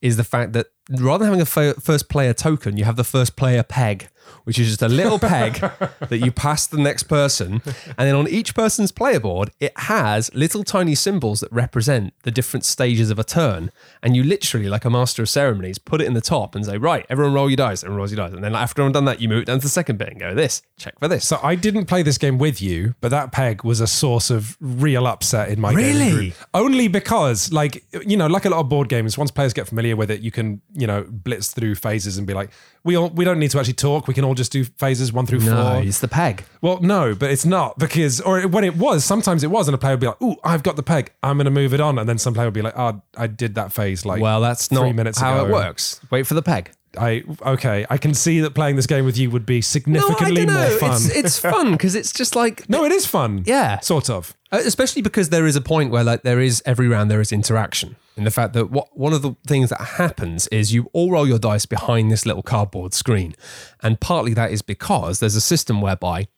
[0.00, 3.04] Is the fact that rather than having a fir- first player token, you have the
[3.04, 4.08] first player peg,
[4.44, 5.54] which is just a little peg
[6.08, 7.62] that you pass the next person.
[7.98, 12.30] And then on each person's player board, it has little tiny symbols that represent the
[12.30, 13.70] different stages of a turn.
[14.02, 16.78] And you literally, like a master of ceremonies, put it in the top and say,
[16.78, 18.34] right, everyone roll your dice, everyone rolls your dice.
[18.34, 20.20] And then after everyone done that, you move it down to the second bit and
[20.20, 21.26] go, this, check for this.
[21.26, 24.56] So I didn't play this game with you, but that peg was a source of
[24.60, 26.34] real upset in my Really?
[26.54, 29.96] Only because, like, you know, like a lot of board games, once players get familiar
[29.96, 32.50] with it, you can, you know, blitz through phases and be like,
[32.84, 34.08] we all we don't need to actually talk.
[34.08, 35.82] We can all just do phases one through no, four.
[35.82, 36.44] it's the peg.
[36.60, 39.78] Well, no, but it's not because, or when it was, sometimes it was, and a
[39.78, 41.12] player would be like, "Ooh, I've got the peg.
[41.22, 43.26] I'm going to move it on," and then some player would be like, "Oh, I
[43.26, 46.00] did that phase like Well, that's three not minutes how ago." it works.
[46.10, 46.72] Wait for the peg.
[46.98, 50.52] I okay, I can see that playing this game with you would be significantly no,
[50.52, 50.78] I more don't know.
[50.88, 50.96] fun.
[50.96, 53.44] It's, it's fun because it's just like no, it is fun.
[53.46, 53.80] Yeah.
[53.80, 54.34] sort of.
[54.50, 57.32] Uh, especially because there is a point where like there is every round there is
[57.32, 61.10] interaction in the fact that what one of the things that happens is you all
[61.10, 63.34] roll your dice behind this little cardboard screen.
[63.82, 66.28] And partly that is because there's a system whereby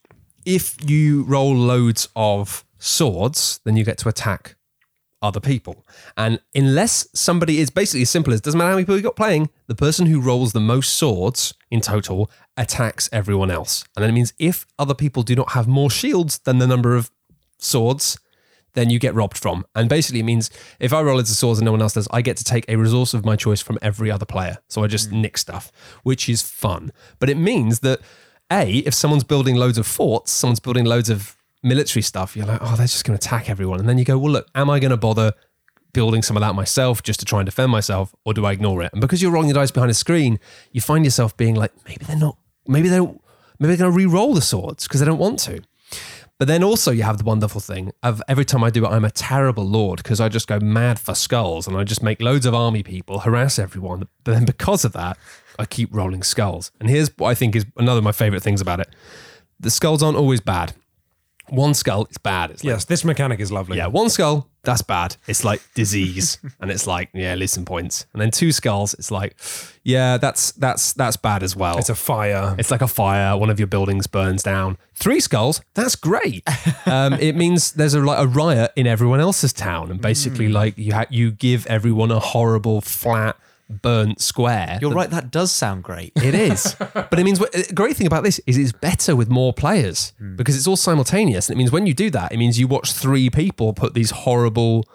[0.45, 4.57] if you roll loads of swords then you get to attack
[5.23, 5.85] other people.
[6.19, 9.17] And unless somebody is basically as simple as doesn't matter how many people you got
[9.17, 13.85] playing the person who rolls the most swords in total attacks everyone else.
[13.97, 16.95] And then it means if other people do not have more shields than the number
[16.95, 17.11] of
[17.59, 18.19] swords,
[18.75, 19.65] then you get robbed from.
[19.75, 22.23] And basically, it means if I roll into swords and no one else does, I
[22.23, 24.59] get to take a resource of my choice from every other player.
[24.69, 25.21] So I just mm.
[25.23, 25.73] nick stuff,
[26.03, 26.93] which is fun.
[27.19, 28.01] But it means that,
[28.53, 32.59] A, if someone's building loads of forts, someone's building loads of military stuff, you're like,
[32.61, 33.81] oh, they're just going to attack everyone.
[33.81, 35.33] And then you go, well, look, am I going to bother
[35.93, 38.83] building some of that myself just to try and defend myself, or do I ignore
[38.83, 38.93] it?
[38.93, 40.41] And because you're rolling your dice behind a screen,
[40.73, 43.23] you find yourself being like, maybe they're not, maybe they don't,
[43.59, 45.63] maybe they're going to re-roll the swords because they don't want to.
[46.39, 49.05] But then also you have the wonderful thing of every time I do it, I'm
[49.05, 52.45] a terrible lord because I just go mad for skulls and I just make loads
[52.45, 54.09] of army people harass everyone.
[54.25, 55.17] But then because of that,
[55.59, 56.73] I keep rolling skulls.
[56.81, 58.89] And here's what I think is another of my favorite things about it:
[59.61, 60.75] the skulls aren't always bad.
[61.49, 62.51] One skull is bad.
[62.51, 63.77] It's like, Yes, this mechanic is lovely.
[63.77, 65.17] yeah, one skull, that's bad.
[65.27, 66.39] It's like disease.
[66.61, 68.07] and it's like, yeah, some points.
[68.13, 69.37] And then two skulls, it's like,
[69.83, 71.77] yeah, that's that's that's bad as well.
[71.79, 72.57] it's a fire.
[72.59, 73.37] It's like a fire.
[73.37, 74.79] One of your buildings burns down.
[74.95, 75.61] Three skulls.
[75.75, 76.43] That's great.
[76.87, 80.79] Um, it means there's a like a riot in everyone else's town, and basically, like
[80.79, 83.37] you ha- you give everyone a horrible flat
[83.69, 84.79] burnt square.
[84.81, 85.11] You're right.
[85.11, 86.13] That does sound great.
[86.25, 89.53] It is, but it means a great thing about this is it's better with more
[89.53, 90.37] players hmm.
[90.37, 91.49] because it's all simultaneous.
[91.49, 94.11] And it means when you do that, it means you watch three people put these
[94.11, 94.87] horrible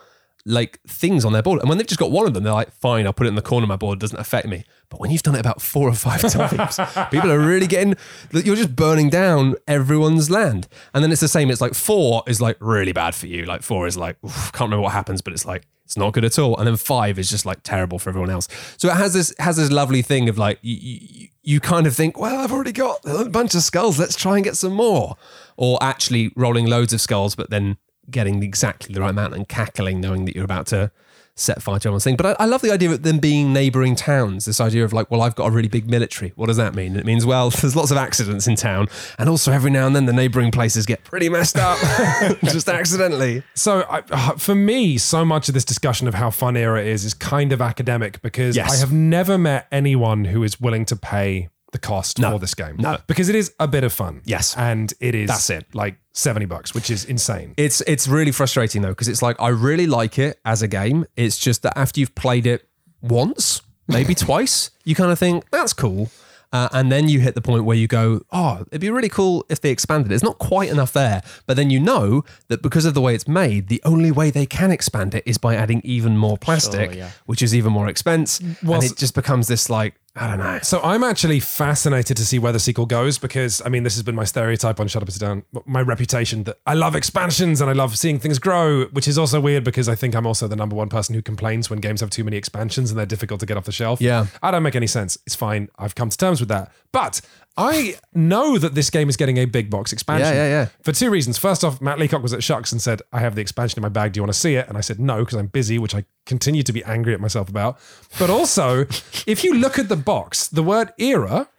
[0.45, 2.71] like things on their board, and when they've just got one of them, they're like,
[2.71, 3.99] "Fine, I'll put it in the corner of my board.
[3.99, 6.79] It doesn't affect me." But when you've done it about four or five times,
[7.11, 7.95] people are really getting
[8.31, 10.67] you're just burning down everyone's land.
[10.93, 11.51] And then it's the same.
[11.51, 13.45] It's like four is like really bad for you.
[13.45, 16.23] Like four is like oof, can't remember what happens, but it's like it's not good
[16.23, 16.55] at all.
[16.55, 18.47] And then five is just like terrible for everyone else.
[18.77, 21.95] So it has this has this lovely thing of like you, you, you kind of
[21.95, 23.97] think, well, I've already got a bunch of skulls.
[23.97, 25.17] Let's try and get some more.
[25.57, 27.77] Or actually rolling loads of skulls, but then
[28.07, 30.91] getting exactly the right amount and cackling, knowing that you're about to
[31.39, 32.15] set fire to everyone's thing.
[32.15, 34.45] But I, I love the idea of them being neighbouring towns.
[34.45, 36.33] This idea of like, well, I've got a really big military.
[36.35, 36.95] What does that mean?
[36.95, 38.87] It means well, there's lots of accidents in town,
[39.17, 41.77] and also every now and then the neighbouring places get pretty messed up,
[42.43, 43.43] just accidentally.
[43.55, 47.05] So I, uh, for me, so much of this discussion of how fun era is
[47.05, 48.71] is kind of academic because Yes.
[48.71, 52.31] I have never met anyone who is willing to pay the cost No.
[52.31, 52.75] for this game.
[52.79, 52.97] No.
[53.07, 54.21] because it is a bit of fun.
[54.25, 54.55] Yes.
[54.57, 55.27] and it is.
[55.27, 55.67] That's it.
[55.73, 57.53] Like seventy bucks, which is insane.
[57.57, 61.05] It's it's really frustrating though because it's like I really like it as a game.
[61.15, 62.67] It's just that after you've played it
[63.01, 66.09] once, maybe twice, you kind of think that's cool.
[66.51, 69.45] Uh, and then you hit the point where you go, oh, it'd be really cool
[69.49, 70.15] if they expanded it.
[70.15, 71.21] It's not quite enough there.
[71.45, 74.47] But then you know that because of the way it's made, the only way they
[74.47, 77.11] can expand it is by adding even more plastic, yeah.
[77.27, 78.41] which is even more expense.
[78.63, 80.59] Well, and it just becomes this like, I don't know.
[80.63, 84.03] So I'm actually fascinated to see where the sequel goes because I mean this has
[84.03, 87.61] been my stereotype on Shut Up and Sit Down, my reputation that I love expansions
[87.61, 90.47] and I love seeing things grow, which is also weird because I think I'm also
[90.47, 93.39] the number one person who complains when games have too many expansions and they're difficult
[93.41, 94.01] to get off the shelf.
[94.01, 94.25] Yeah.
[94.41, 95.17] I don't make any sense.
[95.25, 95.69] It's fine.
[95.77, 96.71] I've come to terms with that.
[96.91, 97.21] But
[97.57, 100.33] I know that this game is getting a big box expansion.
[100.33, 100.65] Yeah, yeah, yeah.
[100.83, 101.37] For two reasons.
[101.37, 103.89] First off, Matt Leacock was at SHUX and said, I have the expansion in my
[103.89, 104.13] bag.
[104.13, 104.67] Do you want to see it?
[104.69, 107.49] And I said, no, because I'm busy, which I continue to be angry at myself
[107.49, 107.77] about.
[108.17, 108.81] But also,
[109.27, 111.49] if you look at the box, the word era,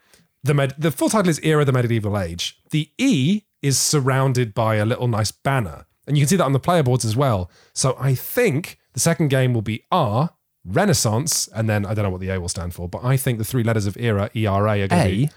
[0.43, 2.59] the, med- the full title is Era, the Medieval Age.
[2.71, 5.85] The E is surrounded by a little nice banner.
[6.07, 7.51] And you can see that on the player boards as well.
[7.75, 10.31] So I think the second game will be R,
[10.65, 13.39] Renaissance, and then I don't know what the A will stand for, but I think
[13.39, 15.31] the three letters of era, ERA, are going to be.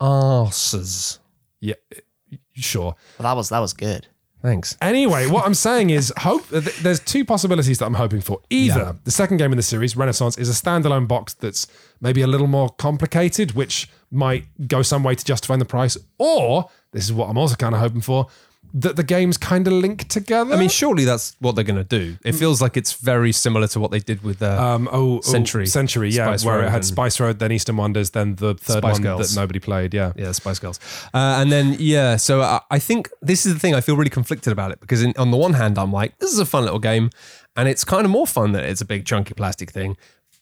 [0.00, 0.04] A.
[0.04, 1.18] Arses.
[1.60, 2.94] Yeah, uh, sure.
[3.18, 4.06] Well, that was that was good.
[4.42, 4.76] Thanks.
[4.80, 8.40] Anyway, what I'm saying is, hope th- there's two possibilities that I'm hoping for.
[8.48, 11.66] Either the second game in the series, Renaissance, is a standalone box that's
[12.00, 16.70] maybe a little more complicated, which might go some way to justifying the price, or
[16.92, 18.28] this is what I'm also kind of hoping for,
[18.76, 20.52] that the games kind of link together.
[20.52, 22.18] I mean, surely that's what they're going to do.
[22.22, 25.20] It feels like it's very similar to what they did with the um, oh, oh,
[25.22, 25.66] Century.
[25.66, 28.78] Century, yeah, Spice where Road it had Spice Road, then Eastern Wonders, then the third
[28.78, 29.34] Spice one Girls.
[29.34, 29.94] that nobody played.
[29.94, 30.78] Yeah, Yeah, Spice Girls.
[31.14, 33.74] Uh, and then, yeah, so I, I think this is the thing.
[33.74, 36.30] I feel really conflicted about it because, in, on the one hand, I'm like, this
[36.30, 37.10] is a fun little game.
[37.56, 39.96] And it's kind of more fun that it's a big, chunky plastic thing.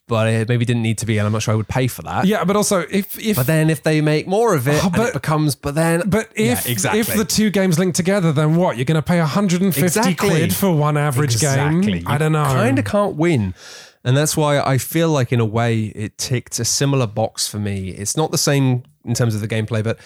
[0.06, 1.16] But it maybe didn't need to be.
[1.16, 2.26] And I'm not sure I would pay for that.
[2.26, 5.08] yeah, but also if if But then if they make more of it, Oh, but-
[5.08, 6.02] it becomes, but then.
[6.06, 7.00] But Yeah, if exactly.
[7.00, 8.76] if the two games link together, then what?
[8.76, 10.14] You're going to pay 150 Exactly.
[10.28, 12.04] quid for one average game?
[12.06, 12.44] I don't know.
[12.44, 13.54] Kind of can't win.
[14.06, 17.58] And that's why I feel like, in a way, it ticked a similar box for
[17.58, 17.88] me.
[17.88, 19.98] It's not the same in terms of the gameplay, but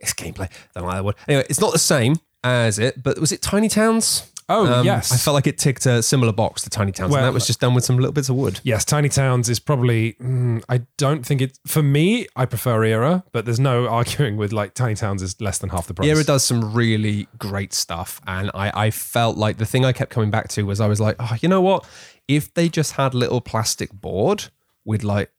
[0.00, 0.48] it's gameplay.
[0.74, 1.16] Don't like that word.
[1.28, 4.31] Anyway, it's not the same as it, but was it Tiny Towns?
[4.48, 5.12] Um, Oh, yes.
[5.12, 7.46] I felt like it ticked a similar box to Tiny Towns, Well, and that was
[7.46, 8.60] just done with some little bits of wood.
[8.64, 10.14] Yes, Tiny Towns is probably.
[10.14, 11.58] mm, I don't think it.
[11.66, 15.58] For me, I prefer Era, but there's no arguing with like Tiny Towns is less
[15.58, 16.08] than half the price.
[16.08, 20.10] Era does some really great stuff, and I, I felt like the thing I kept
[20.10, 21.86] coming back to was I was like, oh, you know what?
[22.28, 24.44] If they just had little plastic board
[24.84, 25.30] with like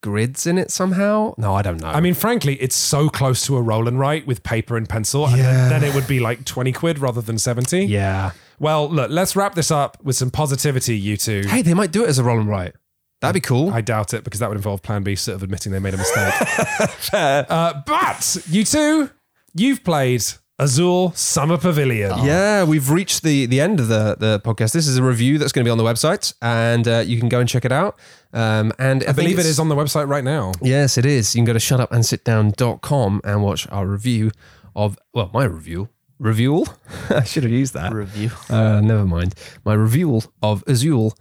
[0.00, 1.86] grids in it somehow, no, I don't know.
[1.88, 5.26] I mean, frankly, it's so close to a roll and write with paper and pencil,
[5.26, 7.84] and then, then it would be like 20 quid rather than 70.
[7.86, 8.32] yeah.
[8.62, 11.42] Well, look, let's wrap this up with some positivity, you two.
[11.48, 12.74] Hey, they might do it as a roll and write.
[13.20, 13.70] That'd be cool.
[13.72, 15.96] I doubt it because that would involve Plan B sort of admitting they made a
[15.96, 17.12] mistake.
[17.12, 19.10] uh, but you two,
[19.52, 20.22] you've played
[20.60, 22.24] Azul Summer Pavilion.
[22.24, 24.72] yeah, we've reached the the end of the the podcast.
[24.72, 27.28] This is a review that's going to be on the website, and uh, you can
[27.28, 27.98] go and check it out.
[28.32, 30.52] Um, and I, I believe it's- on the website right now.
[30.62, 31.34] Yes, it is.
[31.34, 34.30] You can go to shutupandsitdown.com and watch our review
[34.76, 35.88] of, well, my review.
[36.22, 36.64] Review?
[37.10, 37.92] I should have used that.
[37.92, 38.30] Review.
[38.48, 39.34] Uh, never mind.
[39.64, 41.14] My review of Azul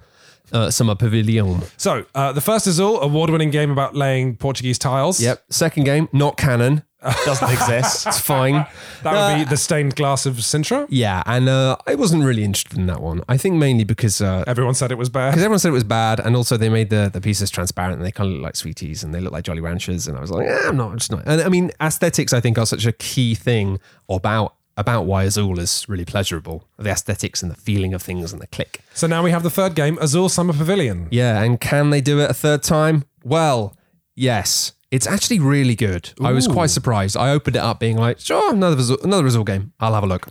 [0.53, 1.61] uh, Summer Pavilion.
[1.77, 5.19] So, uh, the first Azul, award winning game about laying Portuguese tiles.
[5.21, 5.43] Yep.
[5.49, 6.83] Second game, not canon.
[7.25, 8.05] Doesn't exist.
[8.05, 8.67] It's fine.
[9.01, 10.85] That would be the stained glass of Sintra.
[10.89, 13.23] yeah, and uh, I wasn't really interested in that one.
[13.27, 15.31] I think mainly because uh, Everyone said it was bad.
[15.31, 18.05] because everyone said it was bad, and also they made the, the pieces transparent and
[18.05, 20.29] they kind of look like sweeties and they look like Jolly Ranchers, and I was
[20.29, 21.23] like, eh, I'm not, I'm just not.
[21.25, 25.59] And I mean, aesthetics I think are such a key thing about about why Azul
[25.59, 26.67] is really pleasurable.
[26.77, 28.81] The aesthetics and the feeling of things and the click.
[28.93, 31.07] So now we have the third game, Azul Summer Pavilion.
[31.11, 33.03] Yeah, and can they do it a third time?
[33.23, 33.77] Well,
[34.15, 34.73] yes.
[34.91, 36.11] It's actually really good.
[36.21, 37.15] I was quite surprised.
[37.15, 39.71] I opened it up being like, sure, another Azul, another Azul game.
[39.79, 40.27] I'll have a look.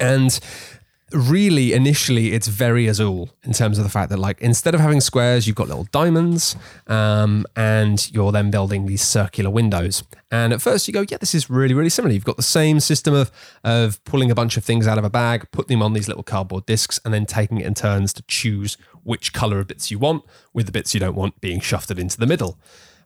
[0.00, 0.38] And
[1.12, 5.00] really initially it's very azul in terms of the fact that like instead of having
[5.00, 6.54] squares you've got little diamonds
[6.86, 10.04] um, and you're then building these circular windows.
[10.30, 12.12] And at first you go yeah this is really really similar.
[12.12, 13.30] You've got the same system of
[13.64, 16.22] of pulling a bunch of things out of a bag putting them on these little
[16.22, 19.98] cardboard discs and then taking it in turns to choose which color of bits you
[19.98, 22.58] want with the bits you don't want being shafted into the middle.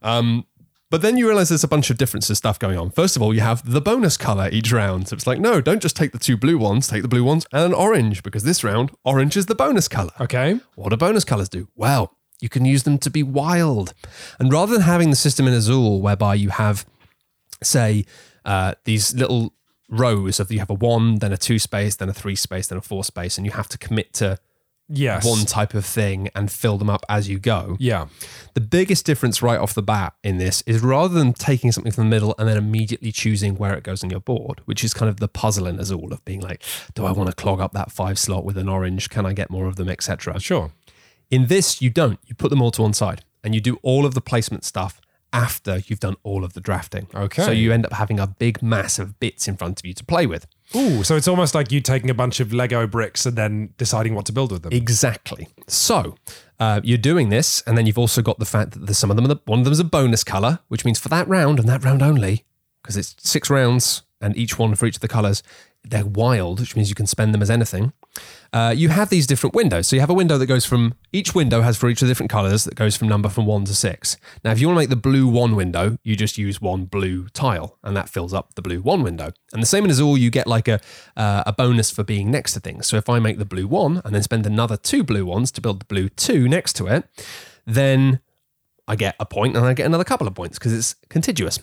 [0.03, 0.47] Um,
[0.93, 2.91] but then you realize there's a bunch of differences of stuff going on.
[2.91, 5.09] First of all, you have the bonus color each round.
[5.09, 7.47] So it's like, no, don't just take the two blue ones, take the blue ones
[7.51, 10.13] and an orange, because this round, orange is the bonus color.
[10.21, 10.61] Okay.
[10.75, 11.67] What do bonus colors do?
[11.75, 13.95] Well, you can use them to be wild.
[14.39, 16.85] And rather than having the system in Azul whereby you have,
[17.63, 18.05] say,
[18.45, 19.55] uh, these little
[19.89, 22.77] rows of you have a one, then a two space, then a three space, then
[22.77, 24.39] a four space, and you have to commit to
[24.93, 25.25] Yes.
[25.25, 27.77] one type of thing and fill them up as you go.
[27.81, 28.07] Yeah.
[28.55, 32.05] The biggest difference right off the bat in this is rather than taking something from
[32.05, 35.09] the middle and then immediately choosing where it goes on your board, which is kind
[35.09, 36.63] of the puzzle in all of being like,
[36.95, 39.09] do I want to clog up that five slot with an orange?
[39.11, 40.39] Can I get more of them, etc.
[40.39, 40.71] Sure.
[41.31, 42.21] In this, you don't.
[42.27, 45.01] You put them all to one side and you do all of the placement stuff
[45.33, 47.09] after you've done all of the drafting.
[47.15, 47.43] Okay.
[47.45, 50.05] So you end up having a big mass of bits in front of you to
[50.05, 50.47] play with.
[50.75, 54.15] Ooh, so it's almost like you taking a bunch of Lego bricks and then deciding
[54.15, 54.73] what to build with them.
[54.73, 55.49] Exactly.
[55.67, 56.17] So,
[56.59, 59.17] uh, you're doing this, and then you've also got the fact that there's some of
[59.17, 59.25] them.
[59.45, 62.03] One of them is a bonus color, which means for that round and that round
[62.03, 62.45] only,
[62.83, 65.43] because it's six rounds and each one for each of the colors,
[65.85, 67.93] they're wild, which means you can spend them as anything.
[68.53, 69.89] Uh, you have these different windows.
[69.89, 72.11] So you have a window that goes from each window has for each of the
[72.11, 74.19] different colors that goes from number from one to six.
[74.45, 77.29] Now, if you want to make the blue one window, you just use one blue
[77.29, 79.33] tile, and that fills up the blue one window.
[79.53, 80.81] And the same in Azul, you get like a
[81.17, 82.87] uh, a bonus for being next to things.
[82.87, 85.61] So if I make the blue one and then spend another two blue ones to
[85.61, 87.05] build the blue two next to it,
[87.67, 88.21] then
[88.87, 91.59] I get a point and I get another couple of points because it's contiguous.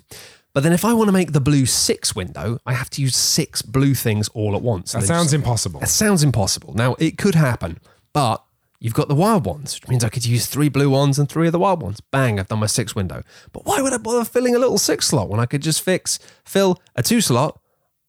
[0.60, 3.16] But then if I want to make the blue six window, I have to use
[3.16, 4.91] six blue things all at once.
[4.91, 5.80] That sounds impossible.
[5.80, 6.74] that sounds impossible.
[6.74, 7.80] Now, it could happen,
[8.12, 8.43] but
[8.82, 11.47] you've got the wild ones, which means I could use three blue ones and three
[11.47, 12.01] of the wild ones.
[12.01, 13.24] Bang, I've done my six window.
[13.53, 16.20] But why would I bother filling a little six slot when I could just fix,
[16.43, 17.57] fill a two slot,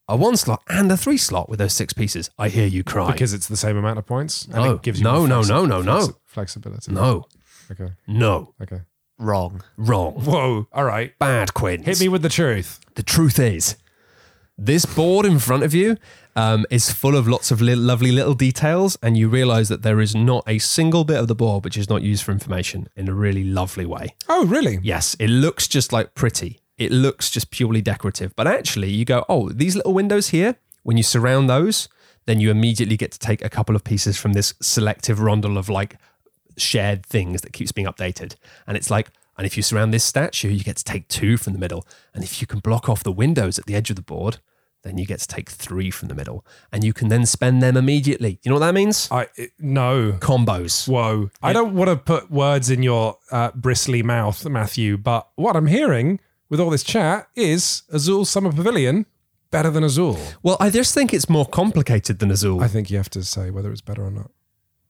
[0.09, 2.31] a one slot, and a three slot with those six pieces?
[2.37, 3.13] I hear you cry.
[3.13, 4.47] Because it's the same amount of points.
[4.47, 4.75] and No.
[4.75, 5.99] it gives you No, more no, no, no, no.
[6.01, 6.91] flexi- Flexibility.
[6.91, 7.27] no,
[7.71, 7.93] Okay.
[8.09, 8.81] no, Okay.
[9.21, 9.63] Wrong.
[9.77, 10.67] wrong, Whoa.
[10.73, 11.17] All right.
[11.19, 11.83] bad, Quinn.
[11.83, 12.81] Hit me with the truth.
[12.95, 13.77] The truth is,
[14.57, 15.97] this board in front of you
[16.35, 20.01] um, is full of lots of li- lovely little details, and you realize that there
[20.01, 23.09] is not a single bit of the board which is not used for information in
[23.09, 24.15] a really lovely way.
[24.29, 24.79] Oh, really?
[24.83, 26.61] Yes, it looks just like pretty.
[26.79, 28.35] It looks just purely decorative.
[28.37, 31.89] But actually, you go, oh, these little windows here, when you surround those,
[32.25, 35.69] then you immediately get to take a couple of pieces from this selective rondel of
[35.69, 35.97] like
[36.61, 38.35] shared things that keeps being updated.
[38.67, 41.53] And it's like, and if you surround this statue, you get to take two from
[41.55, 41.87] the middle.
[42.15, 44.39] And if you can block off the windows at the edge of the board,
[44.83, 46.45] then you get to take three from the middle.
[46.73, 48.39] And you can then spend them immediately.
[48.43, 49.09] You know what that means?
[49.11, 50.13] I it- no.
[50.21, 50.89] Combos.
[50.89, 51.31] Whoa.
[51.43, 55.67] I don't want to put words in your uh, bristly mouth, Matthew, but what I'm
[55.67, 59.07] hearing with all this chat is Azul Summer Pavilion
[59.51, 60.19] better than Azul.
[60.43, 62.63] Well, I just think it's more complicated than Azul.
[62.63, 64.31] I think you have to say whether it's better or not.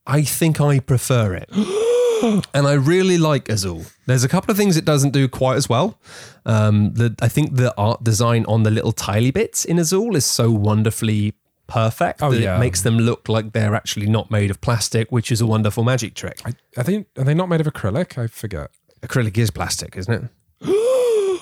[0.07, 1.49] I think I prefer it.
[2.55, 3.85] and I really like Azul.
[4.07, 5.99] There's a couple of things it doesn't do quite as well.
[6.45, 10.25] Um, the, I think the art design on the little tily bits in Azul is
[10.27, 11.35] so wonderfully
[11.67, 12.57] perfect Oh, that yeah.
[12.57, 15.85] it makes them look like they're actually not made of plastic, which is a wonderful
[15.85, 16.41] magic trick.
[16.45, 18.19] I, I think are they not made of acrylic?
[18.19, 18.71] I forget.
[19.03, 20.31] Acrylic is plastic, isn't it?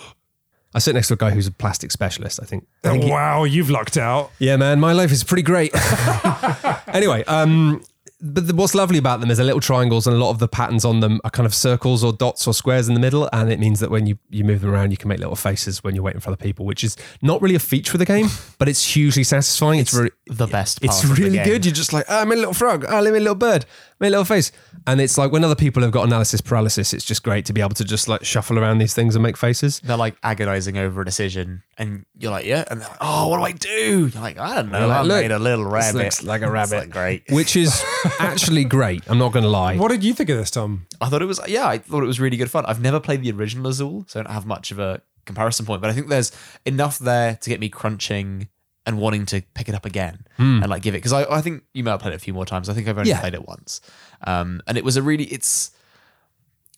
[0.75, 2.41] I sit next to a guy who's a plastic specialist.
[2.43, 2.67] I think.
[2.85, 4.31] I think he- wow, you've lucked out.
[4.39, 5.73] Yeah, man, my life is pretty great.
[6.89, 7.83] anyway, um,
[8.21, 10.49] but the, what's lovely about them is they're little triangles, and a lot of the
[10.49, 13.53] patterns on them are kind of circles or dots or squares in the middle, and
[13.53, 15.95] it means that when you, you move them around, you can make little faces when
[15.95, 18.27] you're waiting for other people, which is not really a feature of the game,
[18.59, 19.79] but it's hugely satisfying.
[19.79, 21.65] It's, really The best part it's of the really good.
[21.65, 22.85] You're just like, oh, I'm a little frog.
[22.89, 23.67] Oh, let me a little bird.
[24.01, 24.53] Make a little face.
[24.87, 27.61] And it's like when other people have got analysis paralysis, it's just great to be
[27.61, 29.81] able to just like shuffle around these things and make faces.
[29.81, 33.39] They're like agonizing over a decision, and you're like, yeah, and they're like, oh, what
[33.39, 34.07] do I do?
[34.07, 34.79] You're like, I don't know.
[34.79, 35.99] You're like, I look, made a little rabbit.
[35.99, 36.77] looks like a rabbit.
[36.79, 37.25] like, great.
[37.31, 37.85] Which is
[38.21, 39.03] actually great.
[39.09, 39.77] I'm not going to lie.
[39.77, 40.87] What did you think of this, Tom?
[41.01, 42.65] I thought it was, yeah, I thought it was really good fun.
[42.67, 45.83] I've never played the original Azul, so I don't have much of a comparison point,
[45.83, 46.33] but I think there's
[46.65, 48.49] enough there to get me crunching
[48.89, 51.63] and wanting to pick it up again and like give it because I, I think
[51.75, 52.69] you may have played it a few more times.
[52.69, 53.21] I think I've only Yeah.
[53.21, 53.81] played it once,
[54.27, 55.71] um, and it was a really it's.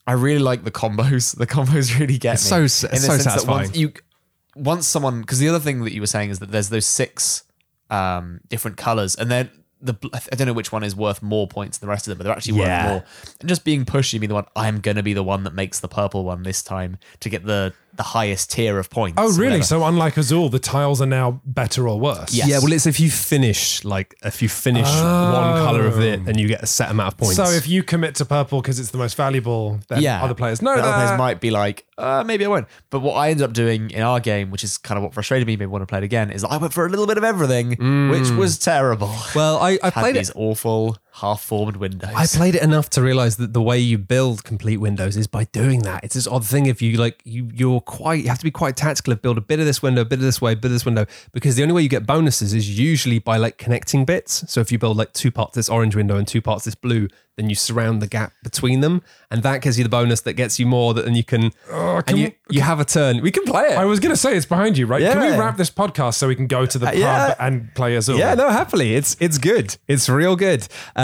[0.07, 1.37] I really like the combos.
[1.37, 2.49] The combos really get It's me.
[2.49, 3.67] so s- In the so satisfying.
[3.69, 3.93] Once you,
[4.57, 7.45] once someone, because the other thing that you were saying is that there's those six
[7.91, 9.51] um, different colors, and then
[9.83, 9.95] the
[10.33, 12.25] I don't know which one is worth more points than the rest of them, but
[12.25, 12.85] they're actually Yeah.
[12.87, 13.05] worth more.
[13.41, 15.89] And just being pushy, me the one I'm gonna be the one that makes the
[15.89, 19.17] purple one this time to get the the highest tier of points.
[19.19, 19.45] Oh, really?
[19.45, 19.63] whatever.
[19.65, 22.33] So unlike Azul, the tiles are now better or worse?
[22.33, 22.49] Yes.
[22.49, 26.39] Yeah, well, it's if you finish like if you finish one color of it, then
[26.39, 27.37] you get a set amount of points.
[27.37, 30.63] So if you commit to purple because it's the most valuable, then yeah, other players
[30.63, 30.89] know The that.
[30.89, 32.67] Other players might be like, uh, maybe I won't.
[32.91, 35.47] But what I ended up doing in our game, which is kind of what frustrated
[35.47, 37.25] me, maybe want to play it again, is I went for a little bit of
[37.25, 39.15] everything, which was terrible.
[39.35, 40.37] well, I, I Had played these it.
[40.37, 42.11] awful half-formed windows.
[42.15, 45.45] I played it enough to realize that the way you build complete windows is by
[45.45, 46.05] doing that.
[46.05, 48.77] It's this odd thing if you like you you're quite you have to be quite
[48.77, 50.67] tactical of build a bit of this window, a bit of this way, a bit
[50.67, 54.05] of this window because the only way you get bonuses is usually by like connecting
[54.05, 54.45] bits.
[54.51, 57.09] So if you build like two parts this orange window and two parts this blue,
[57.37, 60.59] then you surround the gap between them, and that gives you the bonus that gets
[60.59, 60.93] you more.
[60.93, 63.23] That then you can, Oh, can and you, we- you have a turn.
[63.23, 63.79] We can play it.
[63.79, 65.01] I was going to say it's behind you, right?
[65.01, 65.15] Yeah.
[65.15, 67.35] Can we wrap this podcast so we can go to the pub yeah.
[67.39, 68.19] and play Azul?
[68.19, 68.95] Yeah, no, happily.
[68.95, 69.77] It's it's good.
[69.89, 70.67] It's real good.
[70.97, 71.00] Um,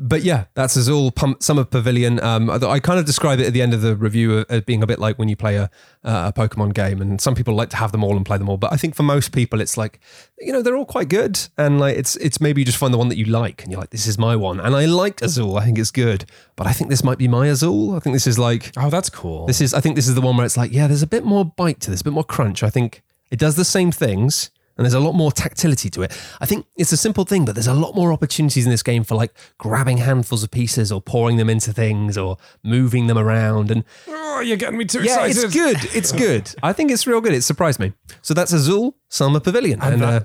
[0.00, 2.22] but yeah, that's Azul Pum- Summer Pavilion.
[2.22, 4.82] Um, I, I kind of describe it at the end of the review as being
[4.82, 5.70] a bit like when you play a,
[6.04, 8.56] a Pokemon game, and some people like to have them all and play them all.
[8.56, 10.00] But I think for most people, it's like
[10.40, 12.98] you know they're all quite good, and like it's it's maybe you just find the
[12.98, 15.56] one that you like, and you're like, this is my one, and I like Azul.
[15.58, 16.24] I think it's good,
[16.56, 17.94] but I think this might be my Azul.
[17.94, 19.46] I think this is like Oh, that's cool.
[19.46, 21.24] this is I think this is the one where it's like, yeah, there's a bit
[21.24, 22.62] more bite to this, a bit more crunch.
[22.62, 26.12] I think it does the same things, And there's a lot more tactility to it.
[26.40, 29.04] I think it's a simple thing, but there's a lot more opportunities in this game
[29.04, 33.70] for like grabbing handfuls of pieces or pouring them into things or moving them around.
[33.70, 35.44] And Oh, you're getting me too yeah, excited.
[35.44, 35.76] it's good.
[35.96, 36.54] It's good.
[36.62, 37.34] I think it's real good.
[37.34, 37.92] It surprised me.
[38.22, 39.80] So that's Azul Summer Pavilion.
[39.82, 40.24] And, that- uh,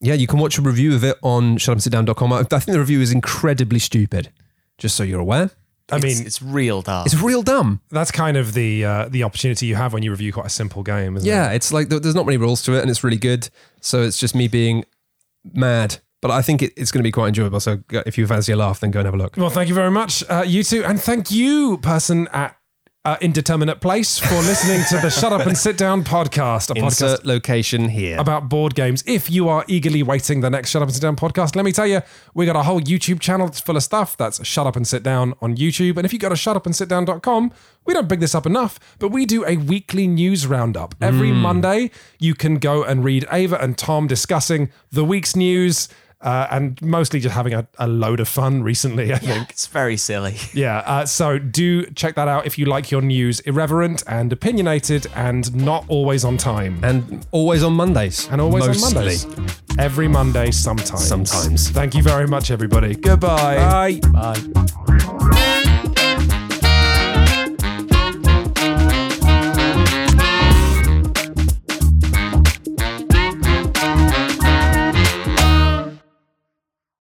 [0.00, 2.32] yeah, you can watch a review of it on shutupsitdown.com.
[2.32, 4.30] I think the review is incredibly stupid,
[4.78, 5.50] just so you're aware.
[5.92, 7.04] I mean, it's, it's real dumb.
[7.06, 7.80] It's real dumb.
[7.90, 10.82] that's kind of the uh, the opportunity you have when you review quite a simple
[10.82, 11.30] game, isn't it?
[11.30, 13.48] Yeah, it's like there's not many rules to it, and it's really good.
[13.80, 14.84] So it's just me being
[15.52, 17.60] mad, but I think it, it's going to be quite enjoyable.
[17.60, 19.36] So if you fancy a laugh, then go and have a look.
[19.36, 22.56] Well, thank you very much, uh, you two, and thank you, person at
[23.04, 27.24] uh, indeterminate place, for listening to the Shut Up and Sit Down podcast, a podcast
[27.24, 28.18] location here.
[28.18, 29.02] about board games.
[29.06, 31.72] If you are eagerly waiting the next Shut Up and Sit Down podcast, let me
[31.72, 32.02] tell you,
[32.34, 34.18] we got a whole YouTube channel that's full of stuff.
[34.18, 35.96] That's Shut Up and Sit Down on YouTube.
[35.96, 37.52] And if you go to shutupandsitdown.com,
[37.86, 40.94] we don't big this up enough, but we do a weekly news roundup.
[41.00, 45.88] Every Monday, you can go and read Ava and Tom discussing the week's news.
[46.22, 49.48] Uh, and mostly just having a, a load of fun recently, I think.
[49.50, 50.36] it's very silly.
[50.52, 55.06] Yeah, uh, so do check that out if you like your news irreverent and opinionated
[55.14, 56.78] and not always on time.
[56.82, 58.28] and always on Mondays.
[58.28, 59.26] And always on Mondays.
[59.78, 61.06] Every Monday, sometimes.
[61.06, 61.70] Sometimes.
[61.70, 62.94] Thank you very much, everybody.
[62.94, 64.00] Goodbye.
[64.12, 64.34] Bye.
[64.34, 65.56] Bye.